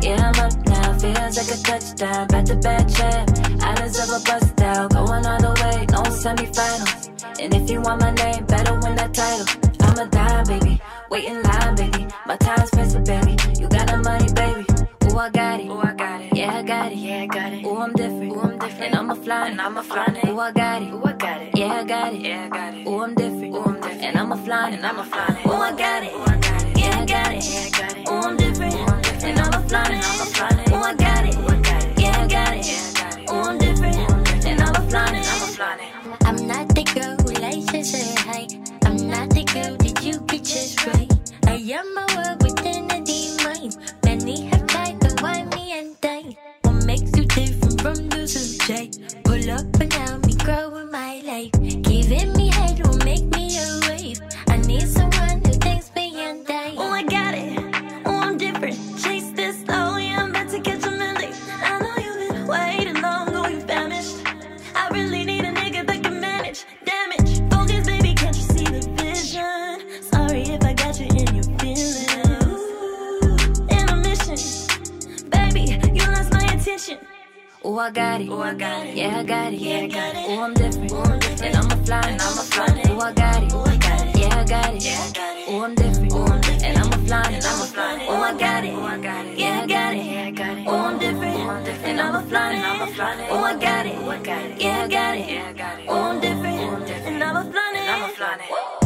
Yeah, 0.02 0.20
I'm 0.20 0.38
up 0.38 0.52
now, 0.66 0.98
feels 0.98 1.38
like 1.38 1.48
a 1.48 1.62
touchdown. 1.62 2.26
Back 2.26 2.44
to 2.44 2.56
back 2.56 2.86
champ, 2.88 3.30
islands 3.62 3.98
of 3.98 4.10
a 4.10 4.22
bust 4.22 4.54
down. 4.56 4.88
Going 4.88 5.24
all 5.24 5.40
the 5.40 5.52
way, 5.64 5.86
no 5.88 6.02
semifinals. 6.12 7.40
And 7.40 7.54
if 7.54 7.70
you 7.70 7.80
want 7.80 8.02
my 8.02 8.10
name, 8.10 8.44
better 8.44 8.78
win 8.80 8.96
that 8.96 9.14
title. 9.14 9.46
I'm 9.80 9.98
a 9.98 10.06
dime, 10.10 10.44
baby. 10.44 10.78
Wait 11.10 11.24
in 11.24 11.42
line, 11.42 11.74
baby. 11.76 12.06
My 12.26 12.36
time's 12.36 12.68
pressing, 12.68 13.04
baby. 13.04 13.34
You 13.58 13.66
got 13.66 13.86
the 13.86 13.96
money, 13.96 14.30
baby. 14.34 14.66
Ooh, 15.10 15.18
I 15.18 15.30
got 15.30 15.60
it. 15.60 15.68
Ooh, 15.68 15.80
I 15.80 15.94
got 15.94 16.20
it. 16.20 16.36
Yeah, 16.36 16.54
I 16.54 16.62
got 16.62 16.92
it. 16.92 16.98
Yeah, 16.98 17.22
I 17.22 17.26
got 17.28 17.50
it. 17.50 17.64
Ooh, 17.64 17.78
I'm 17.78 17.94
different. 17.94 18.30
Ooh, 18.30 18.40
I'm 18.40 18.58
different. 18.58 18.92
And 18.92 18.94
I'm 18.94 19.10
a 19.10 19.16
fly. 19.16 19.48
And 19.48 19.60
I'm 19.62 19.78
a 19.78 19.82
fly. 19.82 20.20
Ooh, 20.26 20.38
I 20.38 20.52
got 20.52 20.82
it. 20.82 20.92
Ooh, 20.92 21.02
I 21.02 21.12
got 21.14 21.40
it. 21.40 21.56
Yeah, 21.56 21.80
I 21.80 21.84
got 21.84 22.12
it. 22.12 22.20
Yeah, 22.20 22.44
I 22.44 22.48
got 22.50 22.74
it. 22.74 22.86
Ooh, 22.86 23.00
I'm 23.00 23.14
different. 23.14 23.54
Ooh, 23.54 23.64
I'm 23.64 23.80
different. 23.80 24.02
And 24.02 24.18
I'm 24.18 24.32
a 24.32 24.36
fly. 24.36 24.68
And 24.68 24.84
I'm 24.84 24.98
a 24.98 25.04
fly. 25.04 25.42
Ooh, 25.46 25.52
I 25.52 25.72
got 25.74 26.04
it. 26.04 26.12
Ooh, 26.12 26.20
I 26.20 26.36
got 26.36 26.62
it. 26.62 26.65
I 27.48 27.70
I 27.70 28.04
I'm 28.08 28.36
different. 28.36 28.74
And 29.22 29.38
I'm 29.38 29.54
a 29.54 29.66
I 30.82 30.94
got 30.94 31.26
it. 31.26 31.36
I. 31.36 31.94
Yeah, 31.96 32.20
I 32.20 32.26
got 32.26 32.54
it. 32.56 33.30
I'm 33.30 33.58
different. 33.58 34.46
And 34.46 34.60
I'm 34.62 34.74
a. 34.74 34.86
I'm 36.24 36.46
not 36.48 36.68
the 36.74 36.82
girl 36.94 37.16
who 37.22 37.32
likes 37.40 37.66
to 37.66 37.84
say 37.84 38.14
hi. 38.18 38.48
I'm 38.84 38.96
not 39.08 39.30
the 39.30 39.44
girl 39.44 39.76
that 39.76 40.02
you 40.02 40.18
could 40.26 40.44
just 40.44 40.84
right. 40.86 41.12
I 41.46 41.54
am 41.54 41.96
a 41.96 42.06
world 42.16 42.42
within 42.42 42.90
a 42.90 43.00
demon. 43.04 43.72
Many 44.04 44.46
have 44.46 44.66
tried 44.66 45.00
to 45.02 45.10
me 45.54 45.72
and 45.78 46.00
die. 46.00 46.36
What 46.62 46.84
makes 46.84 47.16
you 47.16 47.26
different 47.26 47.80
from 47.80 48.08
the? 48.08 48.26
Pull 49.24 49.50
up 49.50 49.80
and 49.80 49.90
now 49.90 50.05
Oh, 77.68 77.80
I 77.80 77.90
got 77.90 78.20
it. 78.20 78.28
Oh, 78.30 78.40
I 78.42 78.54
got 78.54 78.86
it. 78.86 78.96
Yeah, 78.96 79.18
I 79.18 79.24
got 79.24 79.52
it. 79.52 79.58
Yeah, 79.58 79.78
I 79.78 79.86
got 79.88 80.14
it. 80.14 80.24
Oh, 80.28 80.40
I'm 80.40 80.54
different. 80.54 80.92
Oh, 80.92 81.02
I'm 81.02 81.18
different. 81.18 81.42
And 81.42 81.56
I'm 81.56 81.66
a 81.66 81.84
fly. 81.84 82.00
And 82.10 82.22
I'm 82.22 82.38
a 82.38 82.42
fly. 82.42 82.82
Oh, 82.86 83.00
I 83.00 83.12
got 83.12 83.42
it. 83.42 83.52
Oh, 83.52 83.64
I 83.64 83.76
got 83.76 84.06
it. 84.06 84.16
Yeah, 84.16 84.38
I 84.38 84.44
got 84.44 84.74
it. 84.74 84.82
Yeah, 84.84 85.02
I 85.02 85.10
got 85.10 85.36
it. 85.36 85.44
Oh, 85.48 85.64
I'm 85.64 85.74
different. 85.74 86.12
Oh, 86.12 86.24
I'm 86.26 86.40
different. 86.40 86.62
And 86.62 86.78
I'm 86.78 86.92
a 86.92 87.06
fly. 87.08 87.22
And 87.26 87.44
I'm 87.44 87.60
a 87.60 87.66
fly. 87.66 88.06
Oh, 88.08 88.22
I 88.22 88.38
got 88.38 88.64
it. 88.64 88.72
Oh, 88.72 88.82
I 88.82 88.98
got 88.98 89.26
it. 89.26 89.36
Yeah, 89.36 89.62
I 89.62 89.66
got 89.66 89.94
it. 89.94 90.06
Yeah, 90.06 90.22
I 90.22 90.30
got 90.30 90.58
it. 90.58 90.64
Oh, 90.68 90.76
I'm 90.76 90.98
different. 91.00 91.36
Oh, 91.36 91.50
I'm 91.50 91.64
different. 91.64 91.86
And 91.86 92.00
I'm 92.00 92.14
a 92.14 92.28
fly. 92.28 92.52
And 92.52 92.64
I'm 92.64 92.82
a 92.82 92.92
fly. 92.92 93.26
Oh, 93.30 93.42
I 93.42 93.56
got 93.58 93.86
it. 93.86 93.96
Oh, 93.98 94.10
I 94.10 94.18
got 94.22 94.44
it. 94.44 94.60
Yeah, 94.62 94.84
I 94.84 94.88
got 94.88 95.18
it. 95.18 95.28
Yeah, 95.28 95.48
I 95.48 95.52
got 95.52 95.80
it. 95.80 95.86
Oh, 95.88 96.02
I'm 96.02 96.20
different. 96.20 96.60
Oh, 96.60 96.70
I'm 96.70 96.84
different. 96.86 97.06
And 97.16 97.24
I'm 97.24 97.36
a 97.48 97.50
fly. 97.50 97.72
And 97.74 97.90
I'm 97.90 98.04
a 98.04 98.08
fly. 98.14 98.85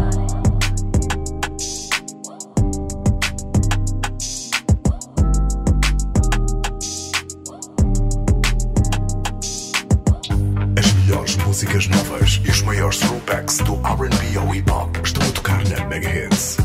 Músicas 11.60 11.88
novas 11.88 12.40
e 12.42 12.50
os 12.50 12.62
maiores 12.62 12.96
throwbacks 12.96 13.58
do 13.58 13.74
R&B 13.86 14.38
ao 14.38 14.54
hip 14.54 14.70
hop 14.70 14.96
estão 15.04 15.28
a 15.28 15.30
tocar 15.30 15.62
na 15.68 15.84
Mega 15.88 16.08
Hits. 16.08 16.56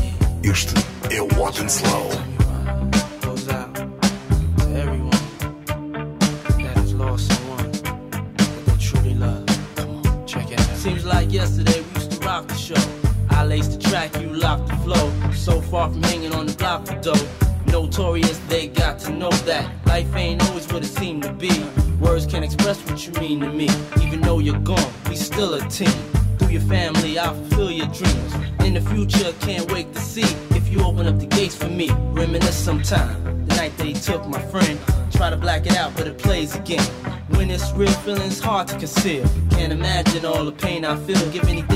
Este 0.42 0.72
é 1.10 1.20
o 1.20 1.26
Hot 1.38 1.60
and 1.60 1.66
Slow. 1.66 2.10
Seems 10.76 11.04
like 11.04 11.30
yesterday 11.30 11.82
we 11.82 12.00
used 12.00 12.12
to 12.12 12.26
rock 12.26 12.46
the 12.46 12.54
show. 12.54 12.74
I 13.28 13.44
laced 13.44 13.72
the 13.72 13.90
track, 13.90 14.18
you 14.18 14.32
locked 14.32 14.68
the 14.68 14.76
flow. 14.76 15.12
So 15.34 15.60
far 15.60 15.90
from 15.90 16.02
hanging 16.04 16.32
on 16.32 16.46
the 16.46 16.54
block 16.54 16.86
for 16.86 16.94
dough. 17.02 17.26
Notorious, 17.66 18.38
they 18.48 18.68
got 18.68 18.98
to 19.00 19.10
know 19.10 19.30
that 19.44 19.68
life 19.84 20.16
ain't 20.16 20.42
always 20.48 20.66
what 20.72 20.82
it 20.82 20.88
seemed 20.88 21.24
to 21.24 21.32
be. 21.34 21.52
Words 22.00 22.24
can't 22.24 22.46
express 22.46 22.78
what 22.88 23.06
you 23.06 23.12
mean 23.20 23.40
to 23.40 23.52
me. 23.52 23.68
Team. 25.76 25.88
Through 26.38 26.48
your 26.48 26.62
family, 26.62 27.18
I'll 27.18 27.34
fulfill 27.34 27.70
your 27.70 27.86
dreams. 27.88 28.34
In 28.64 28.72
the 28.74 28.80
future, 28.80 29.32
can't 29.40 29.70
wait 29.70 29.92
to 29.92 30.00
see 30.00 30.28
if 30.56 30.72
you 30.72 30.82
open 30.82 31.06
up 31.06 31.18
the 31.18 31.26
gates 31.26 31.54
for 31.54 31.68
me. 31.68 31.90
Reminisce 32.12 32.56
sometime. 32.56 33.46
The 33.46 33.56
night 33.56 33.76
they 33.76 33.92
took 33.92 34.26
my 34.26 34.40
friend. 34.40 34.78
Try 35.12 35.28
to 35.28 35.36
black 35.36 35.66
it 35.66 35.76
out, 35.76 35.94
but 35.94 36.06
it 36.06 36.16
plays 36.16 36.54
again. 36.54 36.82
When 37.36 37.50
it's 37.50 37.72
real, 37.72 37.92
feeling's 38.04 38.40
hard 38.40 38.68
to 38.68 38.78
conceal. 38.78 39.28
Can't 39.50 39.72
imagine 39.72 40.24
all 40.24 40.46
the 40.46 40.52
pain 40.52 40.84
I 40.86 40.96
feel. 40.96 41.30
Give 41.30 41.46
anything 41.46 41.75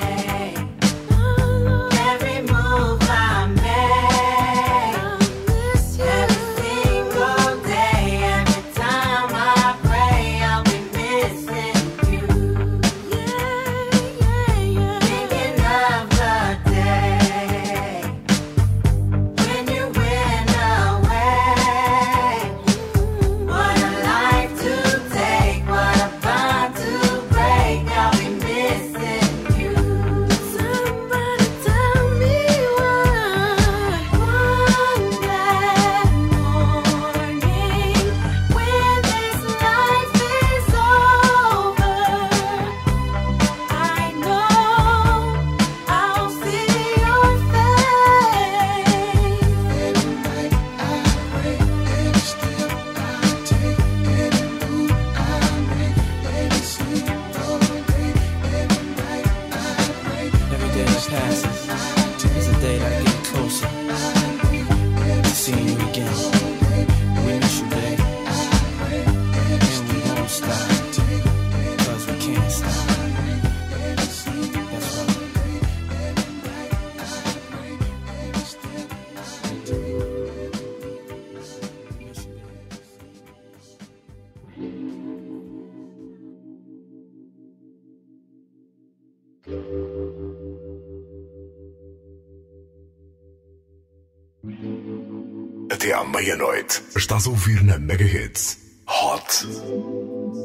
até 95.71 95.93
à 95.93 96.03
meia-noite. 96.03 96.83
Estás 96.95 97.25
a 97.25 97.29
ouvir 97.29 97.63
na 97.63 97.79
Mega 97.79 98.05
Hits 98.05 98.57
Hot 98.87 99.45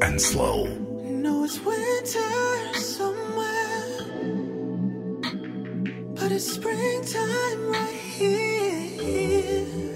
and 0.01 0.17
Slow. 0.19 0.67
No, 1.21 1.43
it's 1.43 1.59
winter 1.59 2.73
somewhere, 2.75 4.05
but 6.15 6.31
it's 6.31 6.53
springtime 6.53 7.71
right 7.71 7.99
here. 8.17 9.86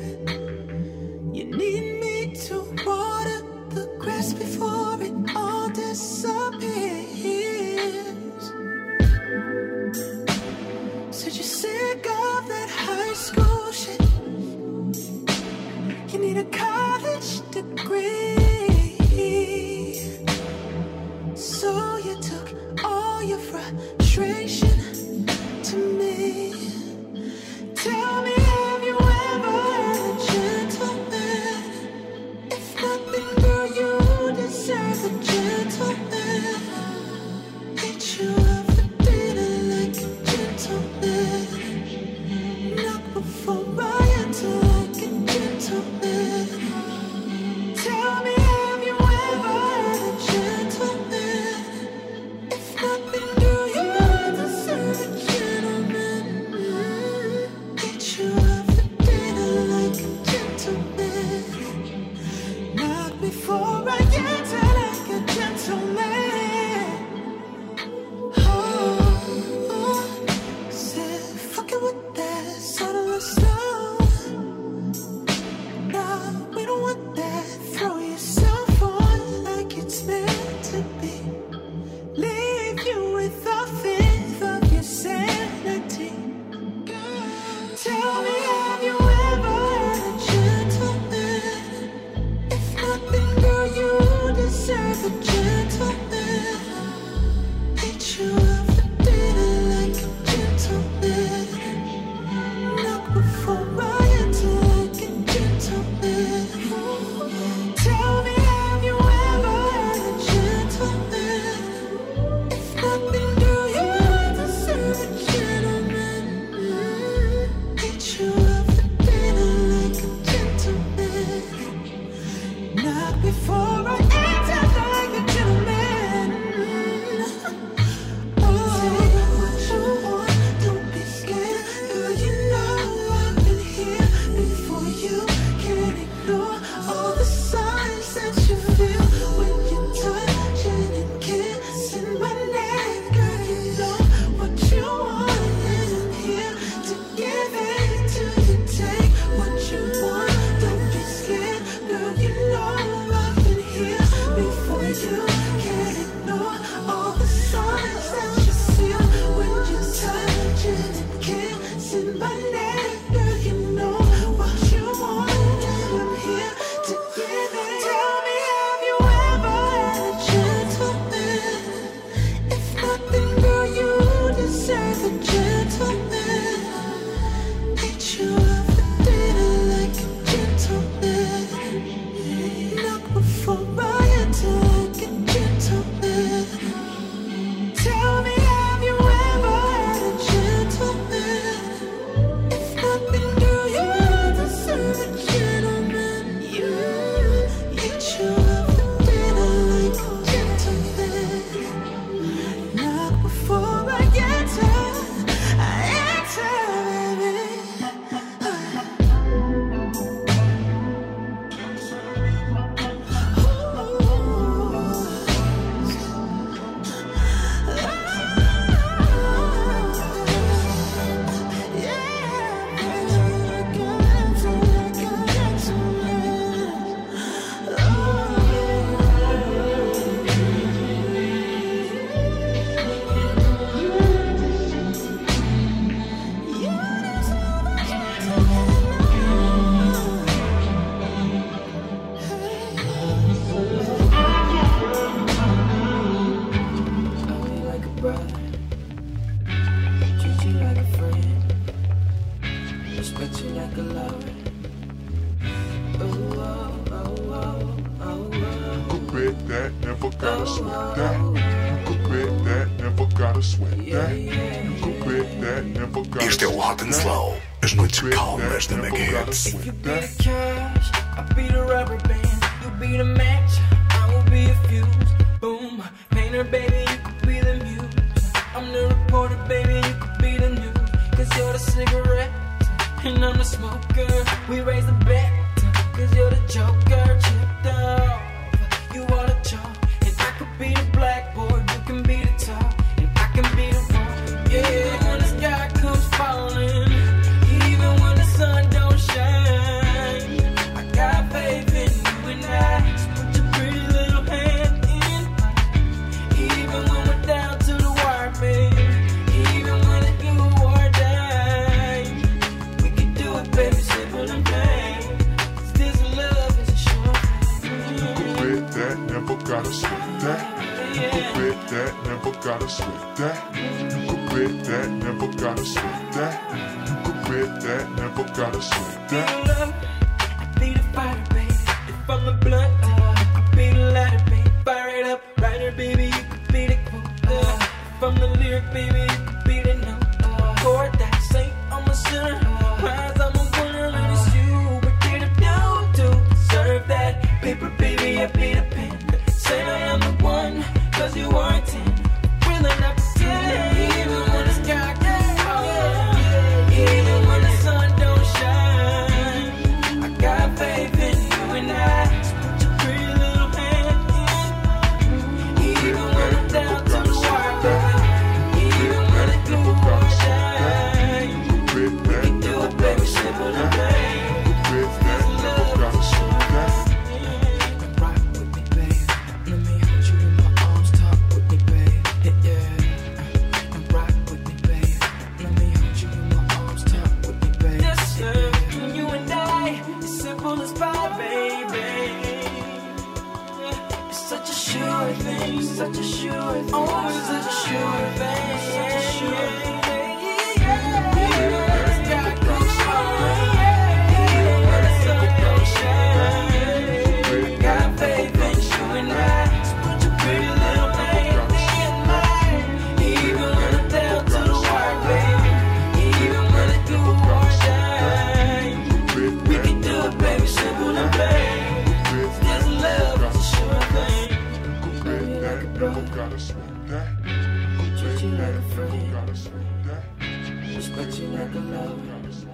Respect 431.01 431.19
you 431.19 431.35
lover. 431.35 431.59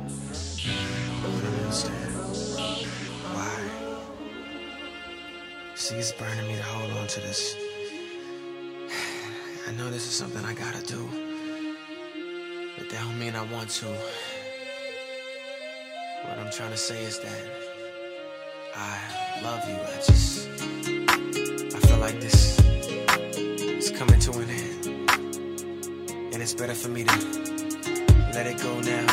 I 0.04 1.28
understand. 1.60 2.14
Why? 3.34 3.60
See, 5.76 5.96
it's 5.96 6.14
burning 6.14 6.48
me 6.48 6.56
to 6.56 6.64
hold 6.64 6.92
on 6.94 7.08
to 7.08 7.20
this. 7.20 7.58
I 9.68 9.72
know 9.74 9.90
this 9.90 10.08
is 10.08 10.14
something 10.14 10.46
I 10.46 10.54
gotta 10.54 10.82
do. 10.86 11.10
But 12.78 12.90
that 12.90 13.04
don't 13.04 13.20
mean 13.20 13.36
I 13.36 13.44
want 13.52 13.70
to. 13.82 13.88
What 16.24 16.40
I'm 16.40 16.50
trying 16.50 16.72
to 16.72 16.78
say 16.78 17.04
is 17.04 17.20
that 17.20 17.44
I 18.78 18.98
love 19.44 19.68
you. 19.68 19.76
I 19.76 19.98
just. 20.06 20.48
I 21.76 21.80
feel 21.86 21.98
like 21.98 22.22
this 22.22 22.58
is 22.62 23.92
coming 23.92 24.20
to 24.22 24.32
an 24.40 24.50
end. 24.50 24.88
And 26.34 26.42
it's 26.42 26.54
better 26.54 26.76
for 26.76 26.88
me 26.88 27.04
to 27.04 27.67
let 28.38 28.46
it 28.46 28.62
go 28.62 28.80
now 28.82 29.04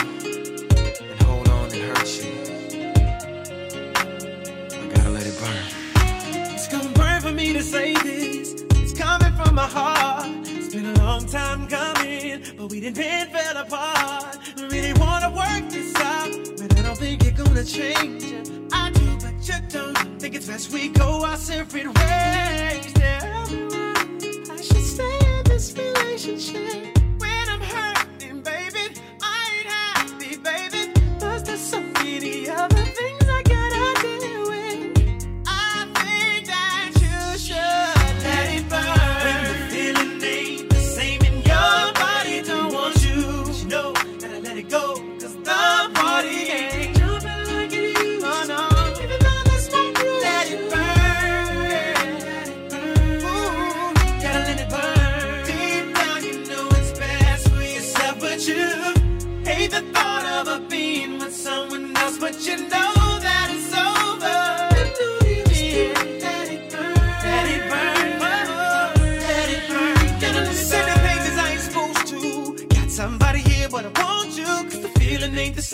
and 1.11 1.23
hold 1.23 1.49
on 1.49 1.73
and 1.73 1.83
hurt 1.97 2.11
you. 2.23 2.31
I 4.71 4.87
gotta 4.95 5.09
let 5.09 5.27
it 5.27 5.39
burn. 5.41 5.65
It's 6.53 6.69
gonna 6.69 6.91
burn 6.91 7.23
for 7.23 7.33
me 7.33 7.55
to 7.55 7.63
say 7.63 7.95
this. 7.95 8.53
It's 8.83 8.93
coming 8.93 9.33
from 9.33 9.55
my 9.55 9.67
heart. 9.67 10.27
It's 10.45 10.75
been 10.75 10.85
a 10.85 10.99
long 10.99 11.25
time 11.25 11.67
coming, 11.69 12.43
but 12.59 12.71
we 12.71 12.81
didn't 12.81 12.99
been 12.99 13.29
fell 13.29 13.57
apart. 13.57 14.37
We 14.59 14.65
really 14.65 14.93
wanna 15.01 15.31
work 15.31 15.71
this 15.71 15.97
out, 15.97 16.29
but 16.59 16.79
I 16.79 16.83
don't 16.83 16.99
think 16.99 17.25
you're 17.25 17.33
gonna 17.33 17.65
change. 17.65 18.25
I 18.75 18.91
do, 18.91 19.07
but 19.25 19.37
you 19.49 19.59
don't. 19.71 20.21
Think 20.21 20.35
it's 20.35 20.49
best 20.49 20.71
we 20.71 20.89
go 20.89 21.25
our 21.25 21.39
separate 21.39 21.87
ways. 21.87 22.93
Why 22.93 23.25
I 24.53 24.61
should 24.61 24.87
stay 24.95 25.19
in 25.31 25.45
this 25.45 25.75
relationship 25.75 26.94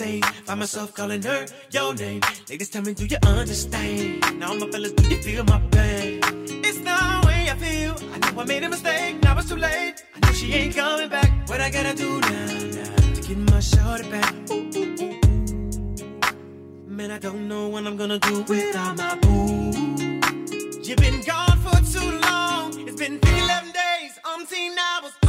Find 0.01 0.59
myself 0.59 0.95
calling 0.95 1.21
her 1.21 1.45
your 1.69 1.93
name. 1.93 2.21
Ladies, 2.49 2.69
tell 2.69 2.81
me, 2.81 2.93
do 2.95 3.05
you 3.05 3.17
understand? 3.23 4.39
Now 4.39 4.55
my 4.55 4.67
fellas, 4.71 4.93
do 4.93 5.07
you 5.07 5.21
feel 5.21 5.43
my 5.43 5.59
pain? 5.71 6.19
It's 6.65 6.79
the 6.79 7.21
way 7.27 7.49
I 7.51 7.55
feel. 7.55 7.95
I 8.11 8.31
know 8.31 8.41
I 8.41 8.45
made 8.45 8.63
a 8.63 8.69
mistake, 8.69 9.21
now 9.21 9.37
it's 9.37 9.49
too 9.49 9.57
late. 9.57 10.03
I 10.15 10.19
know 10.25 10.33
she 10.33 10.53
ain't 10.53 10.75
coming 10.75 11.07
back. 11.07 11.47
What 11.47 11.61
I 11.61 11.69
gotta 11.69 11.95
do 11.95 12.19
now, 12.19 12.45
now 12.77 12.95
to 13.13 13.21
get 13.21 13.37
my 13.37 13.59
shorty 13.59 14.09
back? 14.09 14.33
Ooh, 14.49 14.71
ooh, 14.75 14.95
ooh. 15.03 15.19
Man, 16.87 17.11
I 17.11 17.19
don't 17.19 17.47
know 17.47 17.67
what 17.67 17.85
I'm 17.85 17.95
gonna 17.95 18.17
do 18.17 18.41
without 18.49 18.97
my 18.97 19.15
boo. 19.17 19.71
You've 20.81 20.97
been 20.97 21.21
gone 21.21 21.59
for 21.59 21.77
too 21.93 22.19
long. 22.21 22.73
It's 22.87 22.99
been 22.99 23.19
11 23.21 23.71
days, 23.71 24.17
umpteen 24.25 24.75
hours. 24.77 25.20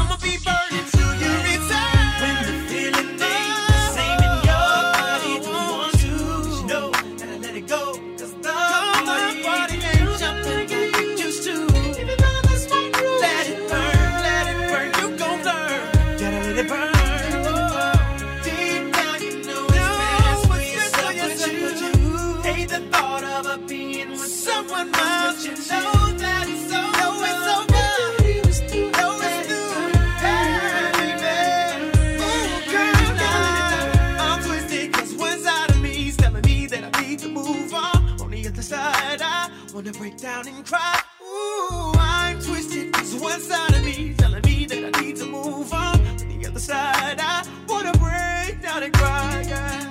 down 40.18 40.46
and 40.48 40.64
cry. 40.66 41.00
Ooh, 41.22 41.92
I'm 41.98 42.40
twisted. 42.40 42.94
One 43.20 43.40
side 43.40 43.74
of 43.74 43.84
me 43.84 44.14
telling 44.16 44.42
me 44.42 44.66
that 44.66 44.96
I 44.96 45.00
need 45.00 45.16
to 45.16 45.26
move 45.26 45.72
on. 45.72 45.98
But 45.98 46.28
the 46.28 46.46
other 46.48 46.60
side, 46.60 47.18
I 47.20 47.46
wanna 47.68 47.92
break 47.92 48.62
down 48.62 48.82
and 48.82 48.92
cry. 48.92 49.44
Yeah. 49.48 49.88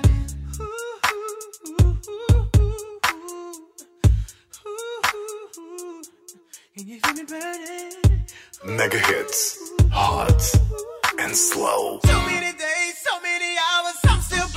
Mega 8.64 8.98
hits, 8.98 9.72
hot 9.90 10.42
and 11.18 11.36
slow. 11.36 12.00
So 12.04 12.20
many 12.26 12.52
days, 12.56 12.94
so 12.98 13.20
many 13.20 13.56
hours, 13.56 13.96
I'm 14.04 14.20
still. 14.20 14.51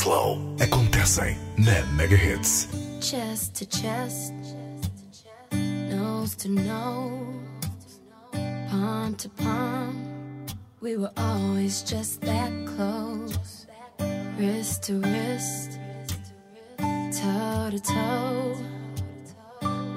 Slow 0.00 0.38
acontecem 0.58 1.36
na 1.58 1.84
Mega 1.92 2.16
Hits. 2.16 2.68
Chest 3.02 3.52
to 3.56 3.66
chest, 3.66 4.32
nose 5.52 6.34
to 6.36 6.48
nose, 6.48 8.00
palm 8.70 9.14
to 9.18 9.28
palm. 9.28 10.46
We 10.80 10.96
were 10.96 11.12
always 11.18 11.82
just 11.82 12.22
that 12.22 12.50
close. 12.64 13.66
Wrist 14.38 14.84
to 14.84 14.94
wrist, 15.04 15.78
toe 16.78 17.68
to 17.68 17.80
toe. 17.80 18.56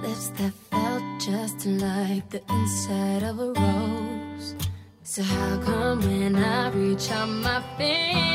Lips 0.04 0.28
that 0.36 0.54
felt 0.70 1.04
just 1.22 1.66
like 1.66 2.30
the 2.30 2.42
inside 2.50 3.24
of 3.24 3.40
a 3.40 3.54
rose. 3.54 4.56
So 5.04 5.24
how 5.24 5.62
come 5.64 6.02
when 6.02 6.36
I 6.36 6.72
reach 6.72 7.10
out 7.10 7.30
my 7.30 7.64
finger? 7.78 8.34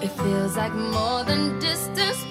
It 0.00 0.12
feels 0.12 0.56
like 0.56 0.72
more 0.74 1.24
than 1.24 1.58
distance. 1.58 2.27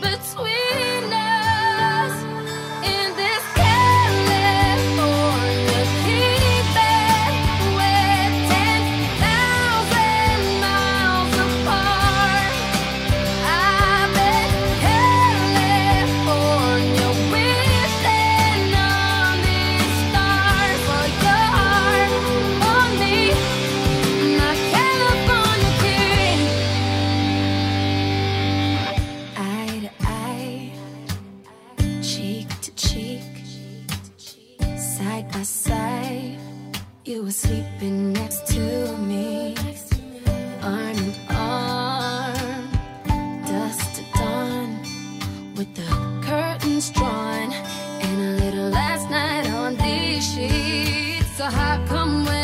sheets. 50.34 51.38
So 51.38 51.46
hot 51.46 51.80
come 51.88 52.26
when 52.26 52.37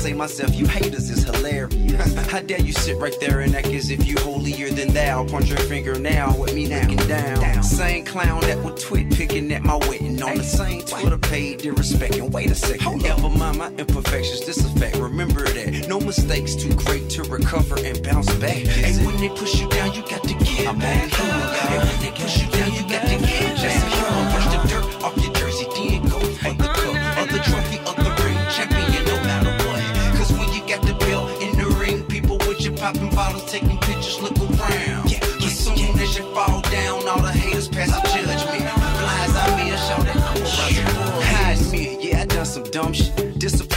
say 0.00 0.14
myself, 0.14 0.54
you 0.54 0.66
haters 0.66 1.10
is 1.10 1.24
hilarious. 1.24 2.14
How 2.30 2.40
dare 2.40 2.60
you 2.60 2.72
sit 2.72 2.96
right 2.96 3.14
there 3.20 3.40
and 3.40 3.54
act 3.54 3.66
as 3.66 3.90
if 3.90 4.06
you 4.06 4.16
holier 4.20 4.70
than 4.70 4.94
thou? 4.94 5.26
Point 5.26 5.48
your 5.48 5.58
finger 5.58 5.98
now 5.98 6.34
with 6.38 6.54
me 6.54 6.68
looking 6.68 6.96
down. 7.06 7.62
Same 7.62 8.06
clown 8.06 8.40
that 8.42 8.58
would 8.64 8.78
tweet 8.78 9.10
picking 9.10 9.52
at 9.52 9.62
my 9.62 9.76
wedding 9.76 10.22
on 10.22 10.38
the 10.38 10.42
same 10.42 10.80
Twitter 10.82 11.18
page, 11.18 11.62
disrespecting. 11.62 12.30
Wait 12.30 12.50
a 12.50 12.54
second, 12.54 13.02
never 13.02 13.28
mind 13.28 13.58
my 13.58 13.68
imperfections. 13.74 14.46
This 14.46 14.64
a 14.64 14.70
fact. 14.78 14.96
Remember 14.96 15.44
that 15.44 15.86
no 15.86 16.00
mistakes 16.00 16.54
too 16.54 16.74
great 16.76 17.10
to 17.10 17.22
recover 17.24 17.76
and 17.78 18.02
bounce 18.02 18.32
back. 18.36 18.64
And 18.78 19.04
when 19.04 19.18
they 19.18 19.28
push 19.28 19.60
you 19.60 19.68
down, 19.68 19.92
you 19.92 20.00
got 20.08 20.22
to 20.22 20.34
get 20.34 20.66
I'm 20.66 20.78
back. 20.78 21.12
And 21.20 21.88
when 21.88 22.00
they 22.00 22.10
push 22.18 22.42
you 22.42 22.50
down, 22.50 22.72
you 22.72 22.82
got 22.88 23.02
to 23.02 23.18
get 23.18 23.56
just 23.58 23.84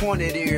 Know. 0.03 0.52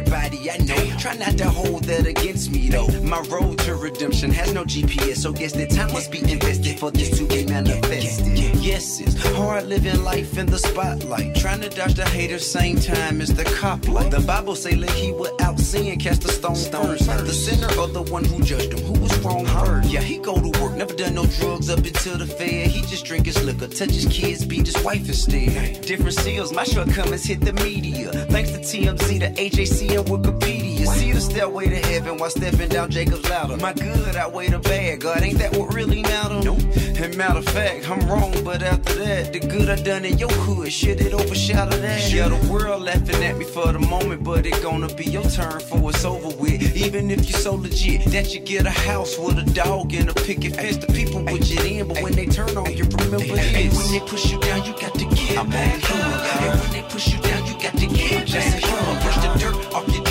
Try 1.06 1.18
not 1.18 1.38
to 1.38 1.48
hold 1.48 1.84
that 1.84 2.08
against 2.08 2.50
me 2.50 2.68
though. 2.68 2.88
My 3.04 3.20
road 3.30 3.60
to 3.60 3.76
redemption 3.76 4.32
has 4.32 4.52
no 4.56 4.64
GPS, 4.64 5.18
so 5.18 5.32
guess 5.32 5.52
that 5.52 5.70
time 5.70 5.94
must 5.94 6.10
be 6.10 6.18
invested 6.18 6.80
for 6.80 6.90
this 6.90 7.16
to 7.20 7.28
be 7.28 7.46
manifested. 7.46 8.40
Yes, 8.60 9.00
it's 9.00 9.14
hard 9.36 9.68
living 9.68 10.04
life 10.04 10.40
in 10.40 10.48
the 10.48 10.58
spotlight. 10.58 11.36
Trying 11.36 11.62
to 11.62 11.70
dodge 11.70 11.94
the 11.94 12.06
haters 12.06 12.50
same 12.52 12.78
time 12.78 13.22
as 13.22 13.32
the 13.32 13.44
cop 13.44 13.88
light. 13.88 14.10
The 14.10 14.22
Bible 14.22 14.56
say 14.56 14.76
let 14.76 14.90
he 14.94 15.12
without 15.12 15.60
sin 15.60 16.00
cast 16.00 16.26
a 16.26 16.30
stone 16.30 16.56
first. 16.56 17.06
The 17.06 17.34
sinner 17.34 17.70
or 17.80 17.88
the 17.88 18.02
one 18.12 18.26
who 18.26 18.42
judged 18.42 18.74
him, 18.74 18.84
who 18.84 19.00
was 19.00 19.16
wrong 19.20 19.46
first. 19.46 19.92
Yeah, 19.92 20.02
he 20.02 20.18
go 20.18 20.34
to 20.42 20.60
work, 20.60 20.74
never 20.74 20.96
done 20.96 21.14
no 21.14 21.28
drugs 21.28 21.70
up 21.70 21.86
until 21.86 22.18
the 22.18 22.26
fair. 22.26 22.68
He 22.68 22.82
just 22.82 23.06
drink 23.06 23.28
his 23.28 23.40
liquor, 23.44 23.68
touch 23.68 23.92
his 23.92 24.08
kids, 24.08 24.44
beat 24.44 24.66
his 24.66 24.84
wife 24.84 25.08
instead. 25.08 25.82
Different 25.82 26.16
seals, 26.16 26.52
my 26.52 26.64
shortcomings 26.64 27.26
hit 27.26 27.42
the 27.42 27.54
media. 27.54 28.12
Thanks 28.34 28.50
to 28.54 28.58
TMZ, 28.58 29.20
the 29.20 29.30
AJC, 29.40 30.00
and 30.00 30.08
Wikipedia. 30.08 30.65
You 30.76 30.88
see 30.88 31.12
the 31.12 31.22
stairway 31.22 31.70
to 31.70 31.78
heaven 31.78 32.18
while 32.18 32.30
stepping 32.30 32.70
down 32.70 32.92
Jacob's 32.92 33.28
ladder. 33.30 33.58
My 33.58 33.74
good 33.74 34.16
outweigh 34.16 34.50
the 34.50 34.60
bad. 34.60 35.00
God, 35.00 35.22
ain't 35.22 35.40
that 35.40 35.56
what 35.56 35.74
really 35.74 36.02
matter? 36.02 36.42
Nope. 36.44 36.60
And 36.98 37.16
matter 37.18 37.40
of 37.40 37.46
fact, 37.46 37.90
I'm 37.90 38.08
wrong, 38.08 38.34
but 38.44 38.62
after 38.62 38.94
that, 38.96 39.34
the 39.34 39.40
good 39.40 39.70
I 39.70 39.76
done 39.76 40.06
in 40.06 40.18
your 40.18 40.30
hood, 40.30 40.72
shit, 40.72 41.02
it 41.02 41.14
overshadowed 41.14 41.82
that. 41.82 42.12
Yeah, 42.12 42.30
the 42.30 42.52
world 42.52 42.84
laughing 42.84 43.24
at 43.24 43.38
me 43.38 43.46
for 43.46 43.72
the 43.72 43.80
moment, 43.80 44.24
but 44.24 44.46
it 44.46 44.62
gonna 44.62 44.94
be 44.96 45.06
your 45.06 45.24
turn 45.24 45.60
for 45.60 45.78
what's 45.80 46.06
over 46.06 46.30
with. 46.38 46.76
Even 46.78 47.10
if 47.10 47.28
you 47.28 47.34
so 47.34 47.56
legit 47.56 48.06
that 48.12 48.34
you 48.34 48.40
get 48.40 48.66
a 48.66 48.72
house 48.72 49.18
with 49.18 49.38
a 49.40 49.54
dog 49.54 49.94
and 49.94 50.10
a 50.10 50.14
picket 50.14 50.56
fence, 50.56 50.78
the 50.78 50.88
people 50.94 51.24
with 51.24 51.50
you 51.50 51.62
in, 51.64 51.88
but 51.88 52.02
when 52.02 52.14
they 52.14 52.26
turn 52.26 52.56
on 52.58 52.72
you, 52.76 52.84
remember 52.84 53.18
this. 53.18 53.76
When 53.76 53.92
they 53.92 54.06
push 54.08 54.32
you 54.32 54.40
down, 54.40 54.66
you 54.66 54.74
got 54.74 54.94
to 54.94 55.06
get 55.06 55.50
back 55.50 55.84
up. 55.92 56.42
And 56.42 56.60
when 56.60 56.72
they 56.72 56.84
push 56.90 57.14
you 57.14 57.20
down, 57.22 57.46
you 57.48 57.54
got 57.54 57.78
to 57.78 57.88
get 57.88 58.32
back 58.32 58.64
up. 58.64 59.02
Brush 59.02 59.18
the 59.18 59.40
dirt 59.40 59.74
off 59.74 59.88
your 59.90 60.05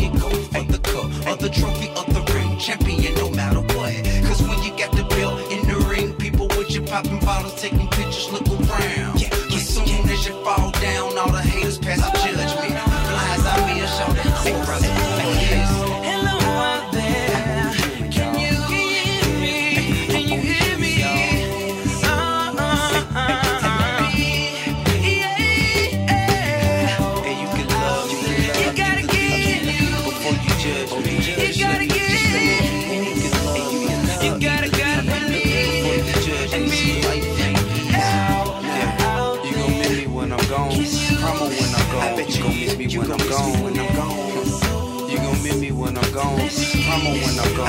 go 0.00 0.30
for 0.30 0.62
the 0.64 0.78
cup, 0.78 1.06
or 1.28 1.36
the 1.36 1.48
trophy, 1.48 1.88
or 1.90 2.04
the 2.12 2.22
ring. 2.34 2.58
Champion, 2.58 3.14
no 3.14 3.30
matter 3.30 3.60
what. 3.60 3.94
Cause 4.26 4.42
when 4.42 4.62
you 4.62 4.70
got 4.76 4.92
the 4.92 5.04
belt 5.04 5.40
in 5.52 5.66
the 5.68 5.78
ring, 5.88 6.12
people 6.14 6.48
with 6.48 6.70
you 6.70 6.82
popping 6.82 7.20
bottles, 7.20 7.60
taking 7.60 7.88
pictures, 7.88 8.30
look 8.32 8.46
around. 8.70 9.03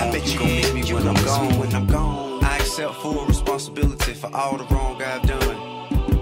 I 0.05 0.11
bet 0.11 0.31
you 0.31 0.37
gon' 0.37 0.47
miss 0.55 0.71
me 0.71 0.93
when 0.93 1.07
I'm 1.07 1.15
gone. 1.25 1.59
When 1.59 1.73
I'm 1.73 1.87
gone. 1.87 2.43
I 2.43 2.57
accept 2.57 2.93
full 2.95 3.25
responsibility 3.25 4.13
for 4.13 4.29
all 4.35 4.55
the 4.55 4.63
wrong 4.65 5.01
I've 5.01 5.23
done. 5.23 5.57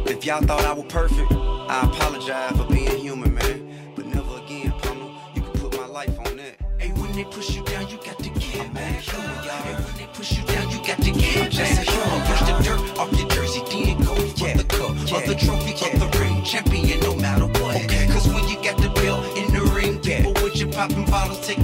If 0.08 0.26
y'all 0.26 0.42
thought 0.42 0.64
I 0.64 0.72
was 0.72 0.86
perfect, 0.86 1.30
I 1.30 1.82
apologize 1.84 2.56
for 2.56 2.66
being 2.72 2.98
human, 2.98 3.34
man. 3.34 3.92
But 3.94 4.06
never 4.06 4.38
again, 4.38 4.72
Promo. 4.80 5.14
You 5.36 5.42
can 5.42 5.52
put 5.60 5.76
my 5.76 5.88
life 5.88 6.18
on 6.20 6.38
that. 6.38 6.56
Hey, 6.78 6.92
when 6.94 7.12
they 7.12 7.26
push 7.26 7.58
you 7.58 7.64
down, 7.66 7.90
you 7.90 7.98
got 7.98 8.18
to 8.20 8.30
get 8.30 8.74
back 8.74 9.14
up, 9.14 9.46
y'all. 9.46 9.54
Hey, 9.54 9.74
when 9.74 9.98
they 9.98 10.08
push 10.14 10.32
you 10.38 10.46
down, 10.46 10.70
you 10.72 10.78
got 10.88 11.00
to 11.00 11.12
get 11.12 11.52
back 11.52 11.88
up. 11.90 12.28
Brush 12.28 12.44
the 12.48 12.64
dirt 12.64 12.98
off 12.98 13.20
your 13.20 13.28
jersey, 13.30 13.64
then 13.70 13.98
go 14.00 14.16
for 14.16 14.58
the 14.58 14.64
cup, 14.64 14.92
or 14.92 15.28
the 15.28 15.36
trophy, 15.36 15.74
or 15.74 16.00
the 16.00 16.20
ring. 16.20 16.42
Champion, 16.46 17.00
no 17.02 17.16
matter 17.16 17.48
what. 17.60 17.76
Cause 18.12 18.28
when 18.30 18.48
you 18.48 18.56
got 18.64 18.78
the 18.78 18.90
belt 19.02 19.38
in 19.38 19.54
the 19.54 19.62
ring, 19.76 20.00
yeah. 20.04 20.24
people 20.24 20.44
with 20.44 20.56
you 20.58 20.68
popping 20.68 21.06
bottles, 21.06 21.46
taking 21.46 21.63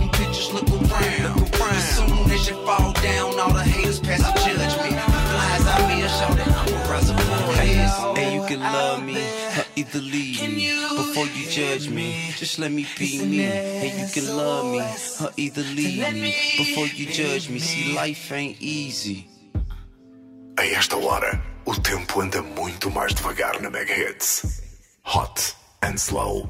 judge 11.80 11.90
me. 11.90 12.34
Just 12.38 12.60
let 12.60 12.72
me 12.72 12.86
be 12.98 13.24
me, 13.24 13.46
and 13.46 14.00
you 14.00 14.08
can 14.14 14.36
love 14.36 14.66
me, 14.66 14.82
or 15.22 15.32
either 15.38 15.62
leave 15.62 16.14
me 16.14 16.36
before 16.58 16.88
you 16.88 17.06
judge 17.06 17.50
me. 17.50 17.60
See, 17.60 17.96
life 17.96 18.32
ain't 18.32 18.58
easy. 18.60 19.28
A 20.58 20.66
esta 20.66 20.98
hora, 20.98 21.42
o 21.66 21.74
tempo 21.76 22.22
anda 22.22 22.42
muito 22.42 22.92
mais 22.92 23.14
devagar 23.14 23.62
na 23.62 23.70
Mega 23.70 23.94
Hits. 23.94 24.62
Hot 25.04 25.56
and 25.82 25.98
slow. 25.98 26.50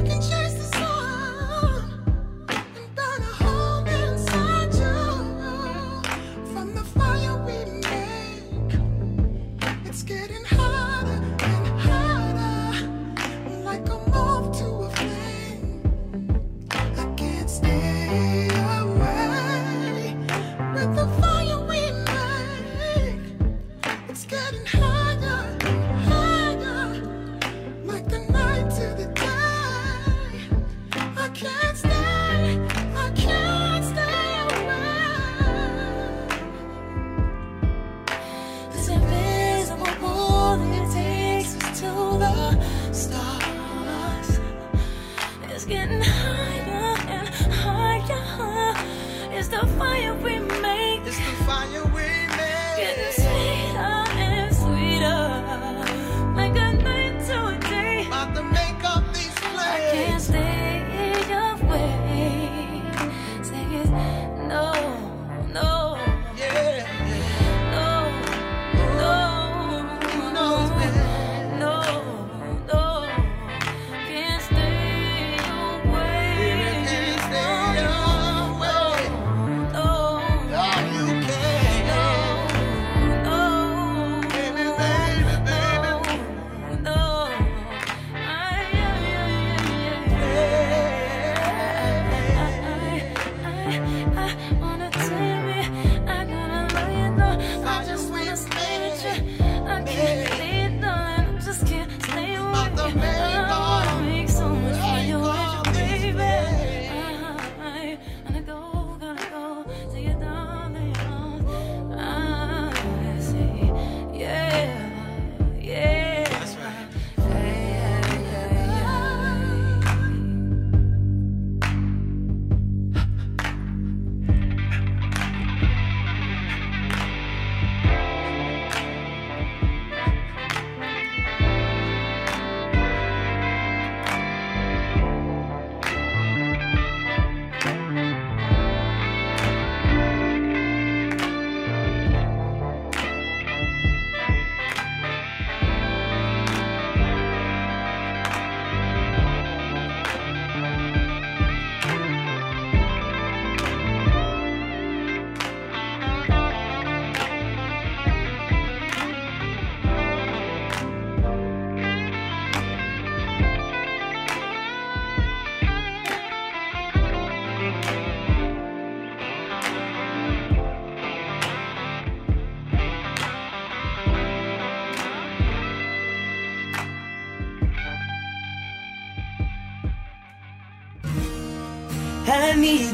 We 0.00 0.08
can 0.08 0.22
chase 0.22 0.39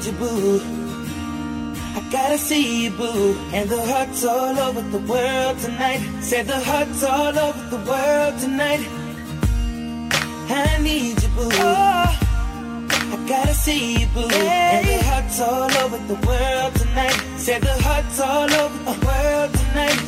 you, 0.07 0.13
boo. 0.13 0.61
I 1.97 2.09
gotta 2.13 2.39
see 2.39 2.85
you, 2.85 2.91
boo. 2.91 3.37
And 3.53 3.69
the 3.69 3.85
hearts 3.87 4.25
all 4.25 4.59
over 4.59 4.81
the 4.81 4.99
world 4.99 5.59
tonight. 5.59 6.01
Said 6.21 6.47
the 6.47 6.61
hearts 6.61 7.03
all 7.03 7.37
over 7.37 7.77
the 7.77 7.83
world 7.91 8.39
tonight. 8.39 8.87
I 10.49 10.79
need 10.81 11.21
you, 11.23 11.29
boo. 11.31 11.51
I 11.51 13.25
gotta 13.27 13.55
see 13.55 14.01
you, 14.01 14.07
boo. 14.15 14.29
And 14.31 14.87
the 14.87 15.03
hearts 15.05 15.41
all 15.41 15.77
over 15.83 15.99
the 16.07 16.19
world 16.27 16.75
tonight. 16.77 17.19
Said 17.39 17.63
the 17.63 17.77
hearts 17.83 18.21
all 18.21 18.51
over 18.53 18.79
the 18.91 19.07
world 19.07 19.53
tonight. 19.55 20.01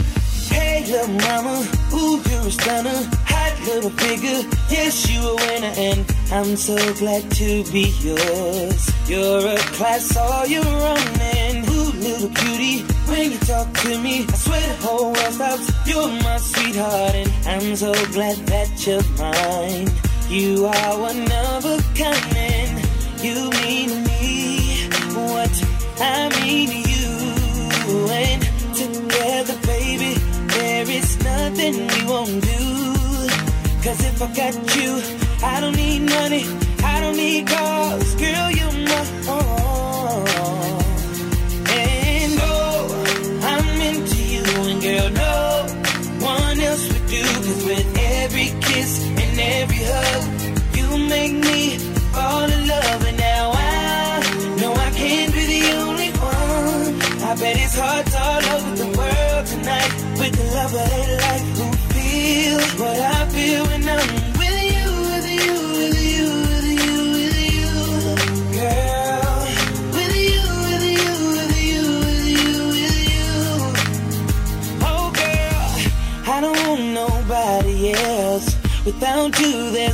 Hey, 0.51 0.85
little 0.87 1.09
mama, 1.27 1.67
ooh, 1.95 2.23
you're 2.31 2.47
a 2.47 2.51
stunner. 2.51 3.01
Hot 3.27 3.55
little 3.67 3.91
figure, 3.91 4.43
yes, 4.71 5.11
you 5.11 5.21
a 5.21 5.35
winner, 5.35 5.73
and 5.77 6.01
I'm 6.31 6.57
so 6.57 6.77
glad 6.95 7.31
to 7.33 7.65
be 7.73 7.93
yours. 8.01 8.98
You're 9.09 9.47
a 9.47 9.57
class, 9.57 10.15
all 10.19 10.47
you're 10.47 10.63
running. 10.63 11.65
Ooh, 11.71 11.93
little 11.97 12.29
cutie, 12.29 12.83
when 13.09 13.33
you 13.33 13.39
talk 13.39 13.73
to 13.85 13.99
me, 14.03 14.27
I 14.29 14.37
swear 14.37 14.61
the 14.61 14.87
whole 14.87 15.13
world 15.13 15.33
stops. 15.33 15.73
You're 15.87 16.09
my 16.09 16.37
sweetheart, 16.37 17.15
and 17.15 17.33
I'm 17.47 17.75
so 17.75 17.93
glad 18.13 18.37
that 18.53 18.87
you're 18.87 19.03
mine. 19.17 19.89
You 20.29 20.67
are 20.67 21.01
one 21.01 21.23
of 21.23 21.65
a 21.65 21.79
kind, 21.97 22.37
and 22.37 23.25
you 23.25 23.49
mean 23.63 23.89
to 23.89 24.01
me 24.11 24.91
what 25.17 25.55
I 26.01 26.29
mean 26.45 26.69
to 26.69 26.81
you. 26.93 27.09
And 28.13 28.43
together, 28.77 29.57
baby, 29.67 30.21
there 30.49 30.91
is 30.91 31.19
nothing 31.25 31.75
we 31.93 32.05
won't 32.05 32.43
do. 32.45 32.89
Cause 33.83 34.05
if 34.05 34.21
I 34.21 34.29
got 34.35 34.77
you, 34.77 35.01
I 35.43 35.61
don't 35.63 35.77
need 35.77 36.03
money, 36.03 36.45
I 36.85 37.01
don't 37.01 37.17
need 37.17 37.47
cars. 37.47 38.15
Girl, 38.17 38.51
you 38.51 38.68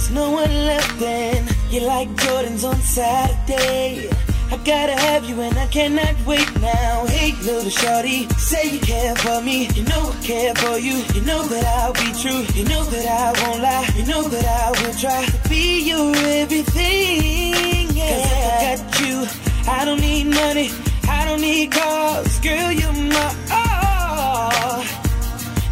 There's 0.05 0.17
no 0.17 0.33
one 0.33 0.51
left 0.67 0.99
then. 0.99 1.49
You're 1.71 1.87
like 1.87 2.11
Jordans 2.11 2.63
on 2.69 2.77
Saturday. 2.77 4.11
I 4.51 4.57
gotta 4.59 4.93
have 4.93 5.25
you 5.25 5.41
and 5.41 5.57
I 5.57 5.67
cannot 5.69 6.15
wait 6.27 6.61
now. 6.61 7.07
Hey, 7.07 7.33
little 7.41 7.71
shorty, 7.71 8.29
say 8.37 8.69
you 8.69 8.81
care 8.81 9.17
for 9.17 9.41
me. 9.41 9.69
You 9.69 9.85
know 9.85 10.13
I 10.13 10.23
care 10.23 10.55
for 10.57 10.77
you. 10.77 10.97
You 11.15 11.23
know 11.23 11.43
that 11.45 11.65
I'll 11.65 11.95
be 11.95 12.13
true. 12.21 12.45
You 12.53 12.69
know 12.69 12.85
that 12.85 13.07
I 13.07 13.49
won't 13.49 13.63
lie. 13.63 13.89
You 13.97 14.05
know 14.05 14.23
that 14.29 14.45
I 14.45 14.71
will 14.83 14.95
try 14.95 15.25
to 15.25 15.49
be 15.49 15.89
your 15.89 16.15
everything. 16.43 17.89
Yeah. 17.97 18.21
Cause 18.21 18.33
I 18.33 18.77
got 18.77 19.01
you. 19.01 19.73
I 19.73 19.85
don't 19.87 20.01
need 20.03 20.27
money. 20.27 20.69
I 21.09 21.25
don't 21.25 21.41
need 21.41 21.73
cars. 21.73 22.41
Girl, 22.41 22.73
you're 22.73 22.93
my 22.93 23.35
all. 23.53 24.85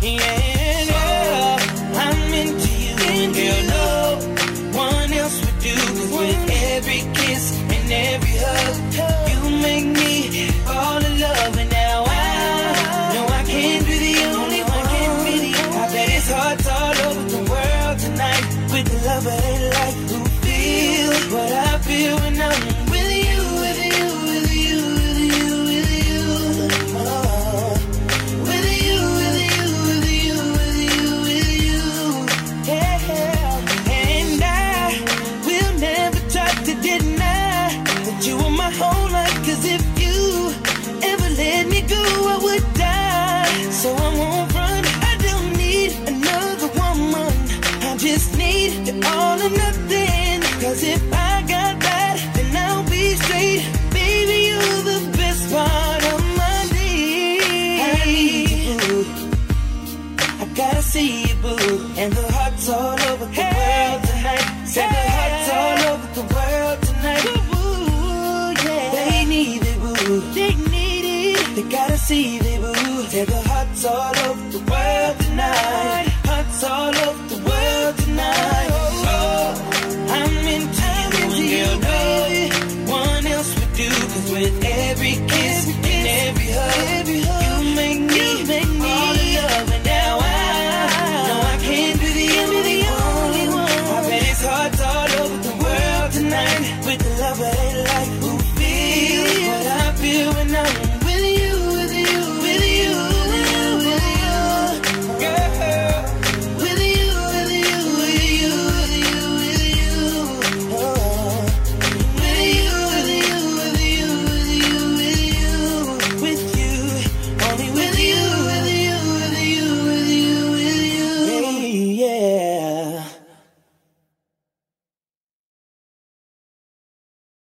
Yeah. 0.01 0.42
with 18.83 18.93
the 18.93 19.07
love 19.07 19.27
I 19.27 19.31
ain't 19.31 19.75
like 19.75 19.95
who 20.11 20.25
feels 20.43 21.33
what 21.33 21.53
I 21.53 21.79
feel 21.79 22.32